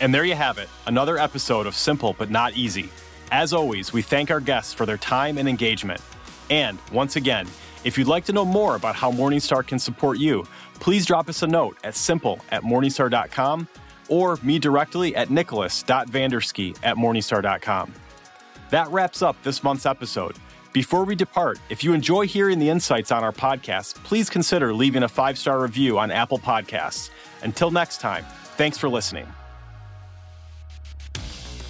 And 0.01 0.15
there 0.15 0.25
you 0.25 0.35
have 0.35 0.59
it, 0.59 0.69
another 0.87 1.19
episode 1.19 1.67
of 1.67 1.75
Simple 1.75 2.15
But 2.17 2.31
Not 2.31 2.55
Easy. 2.55 2.89
As 3.31 3.53
always, 3.53 3.93
we 3.93 4.03
thank 4.03 4.31
our 4.31 4.41
guests 4.41 4.73
for 4.73 4.87
their 4.87 4.97
time 4.97 5.39
and 5.39 5.49
engagement. 5.49 6.01
And 6.49 6.79
once 6.91 7.17
again, 7.17 7.47
if 7.85 7.97
you'd 7.97 8.09
like 8.09 8.25
to 8.25 8.33
know 8.33 8.45
more 8.45 8.77
about 8.77 8.97
how 8.97 9.13
Morningstar 9.13 9.67
can 9.67 9.79
support 9.79 10.19
you, 10.19 10.47
please 10.75 11.07
drop 11.07 11.29
us 11.29 11.43
a 11.43 11.47
note 11.47 11.77
at 11.85 11.95
simple 11.95 12.41
at 12.51 12.63
morningstar.com 12.63 13.69
or 14.09 14.39
me 14.43 14.59
directly 14.59 15.15
at 15.15 15.31
nicholas.vandersky 15.31 16.77
at 16.83 16.97
morningstar.com. 16.97 17.95
That 18.71 18.89
wraps 18.89 19.23
up 19.23 19.41
this 19.43 19.63
month's 19.63 19.87
episode. 19.87 20.37
Before 20.73 21.05
we 21.05 21.17
depart, 21.17 21.59
if 21.69 21.83
you 21.83 21.93
enjoy 21.95 22.29
hearing 22.29 22.61
the 22.61 22.69
insights 22.69 23.11
on 23.11 23.25
our 23.25 23.33
podcast, 23.33 23.97
please 24.05 24.31
consider 24.31 24.73
leaving 24.73 25.03
a 25.03 25.09
five 25.09 25.37
star 25.37 25.61
review 25.61 25.99
on 25.99 26.13
Apple 26.13 26.39
Podcasts. 26.39 27.11
Until 27.43 27.73
next 27.73 28.01
time, 28.01 28.25
thanks 28.57 28.79
for 28.79 28.89
listening. 28.89 29.27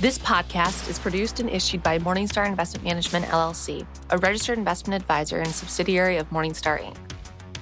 This 0.01 0.19
podcast 0.19 0.89
is 0.89 0.99
produced 0.99 1.41
and 1.41 1.49
issued 1.49 1.83
by 1.83 1.99
Morningstar 1.99 2.47
Investment 2.47 2.85
Management 2.85 3.25
LLC, 3.27 3.87
a 4.11 4.19
registered 4.19 4.59
investment 4.59 5.01
advisor 5.03 5.39
and 5.39 5.51
subsidiary 5.51 6.19
of 6.19 6.29
Morningstar 6.29 6.79
Inc. 6.83 6.97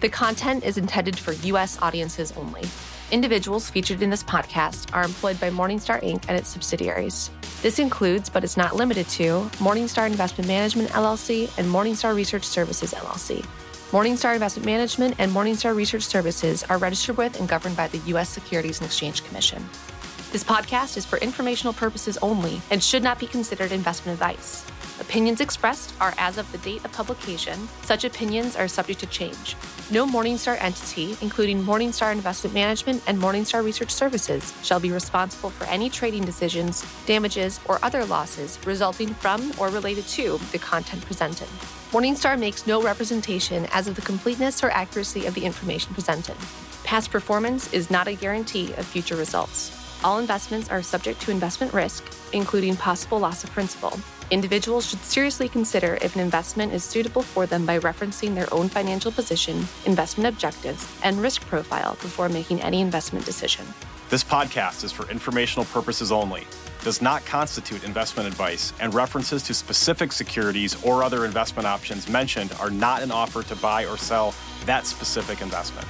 The 0.00 0.08
content 0.08 0.64
is 0.64 0.76
intended 0.76 1.16
for 1.16 1.32
U.S. 1.32 1.80
audiences 1.80 2.32
only. 2.32 2.62
Individuals 3.10 3.70
featured 3.70 4.02
in 4.02 4.10
this 4.10 4.22
podcast 4.22 4.94
are 4.94 5.02
employed 5.02 5.40
by 5.40 5.48
Morningstar 5.48 6.02
Inc. 6.02 6.24
and 6.28 6.36
its 6.36 6.50
subsidiaries. 6.50 7.30
This 7.62 7.78
includes, 7.78 8.28
but 8.28 8.44
is 8.44 8.58
not 8.58 8.76
limited 8.76 9.08
to, 9.10 9.48
Morningstar 9.56 10.06
Investment 10.06 10.46
Management 10.46 10.90
LLC 10.90 11.50
and 11.56 11.66
Morningstar 11.66 12.14
Research 12.14 12.44
Services 12.44 12.92
LLC. 12.92 13.42
Morningstar 13.92 14.34
Investment 14.34 14.66
Management 14.66 15.14
and 15.18 15.32
Morningstar 15.32 15.74
Research 15.74 16.02
Services 16.02 16.64
are 16.64 16.76
registered 16.76 17.16
with 17.16 17.40
and 17.40 17.48
governed 17.48 17.78
by 17.78 17.88
the 17.88 17.98
U.S. 18.08 18.28
Securities 18.28 18.78
and 18.80 18.86
Exchange 18.86 19.24
Commission. 19.24 19.66
This 20.30 20.44
podcast 20.44 20.98
is 20.98 21.06
for 21.06 21.16
informational 21.20 21.72
purposes 21.72 22.18
only 22.18 22.60
and 22.70 22.82
should 22.82 23.02
not 23.02 23.18
be 23.18 23.26
considered 23.26 23.72
investment 23.72 24.20
advice. 24.20 24.66
Opinions 25.00 25.40
expressed 25.40 25.94
are 26.00 26.12
as 26.18 26.38
of 26.38 26.50
the 26.50 26.58
date 26.58 26.84
of 26.84 26.92
publication. 26.92 27.68
Such 27.82 28.04
opinions 28.04 28.56
are 28.56 28.66
subject 28.66 29.00
to 29.00 29.06
change. 29.06 29.56
No 29.90 30.06
Morningstar 30.06 30.60
entity, 30.60 31.16
including 31.20 31.62
Morningstar 31.62 32.12
Investment 32.12 32.52
Management 32.52 33.02
and 33.06 33.16
Morningstar 33.18 33.64
Research 33.64 33.90
Services, 33.90 34.52
shall 34.62 34.80
be 34.80 34.90
responsible 34.90 35.50
for 35.50 35.64
any 35.64 35.88
trading 35.88 36.24
decisions, 36.24 36.84
damages, 37.06 37.60
or 37.66 37.78
other 37.82 38.04
losses 38.04 38.58
resulting 38.66 39.14
from 39.14 39.52
or 39.58 39.68
related 39.68 40.04
to 40.08 40.38
the 40.52 40.58
content 40.58 41.04
presented. 41.06 41.48
Morningstar 41.92 42.38
makes 42.38 42.66
no 42.66 42.82
representation 42.82 43.66
as 43.72 43.86
of 43.86 43.94
the 43.94 44.02
completeness 44.02 44.62
or 44.62 44.70
accuracy 44.70 45.26
of 45.26 45.34
the 45.34 45.44
information 45.44 45.94
presented. 45.94 46.36
Past 46.84 47.10
performance 47.10 47.72
is 47.72 47.90
not 47.90 48.08
a 48.08 48.14
guarantee 48.14 48.72
of 48.74 48.84
future 48.84 49.16
results. 49.16 49.74
All 50.04 50.18
investments 50.18 50.70
are 50.70 50.82
subject 50.82 51.20
to 51.22 51.30
investment 51.30 51.72
risk, 51.72 52.04
including 52.32 52.76
possible 52.76 53.18
loss 53.18 53.42
of 53.42 53.50
principal. 53.50 53.98
Individuals 54.30 54.86
should 54.86 55.02
seriously 55.04 55.48
consider 55.48 55.96
if 56.02 56.14
an 56.14 56.20
investment 56.20 56.74
is 56.74 56.84
suitable 56.84 57.22
for 57.22 57.46
them 57.46 57.64
by 57.64 57.78
referencing 57.78 58.34
their 58.34 58.52
own 58.52 58.68
financial 58.68 59.10
position, 59.10 59.66
investment 59.86 60.28
objectives, 60.28 60.86
and 61.02 61.22
risk 61.22 61.46
profile 61.46 61.94
before 62.02 62.28
making 62.28 62.60
any 62.60 62.82
investment 62.82 63.24
decision. 63.24 63.64
This 64.10 64.22
podcast 64.22 64.84
is 64.84 64.92
for 64.92 65.10
informational 65.10 65.64
purposes 65.66 66.12
only, 66.12 66.46
does 66.82 67.00
not 67.00 67.24
constitute 67.24 67.84
investment 67.84 68.28
advice, 68.28 68.74
and 68.80 68.92
references 68.92 69.42
to 69.44 69.54
specific 69.54 70.12
securities 70.12 70.82
or 70.84 71.02
other 71.02 71.24
investment 71.24 71.66
options 71.66 72.06
mentioned 72.06 72.52
are 72.60 72.70
not 72.70 73.02
an 73.02 73.10
offer 73.10 73.42
to 73.44 73.56
buy 73.56 73.86
or 73.86 73.96
sell 73.96 74.34
that 74.66 74.84
specific 74.84 75.40
investment. 75.40 75.88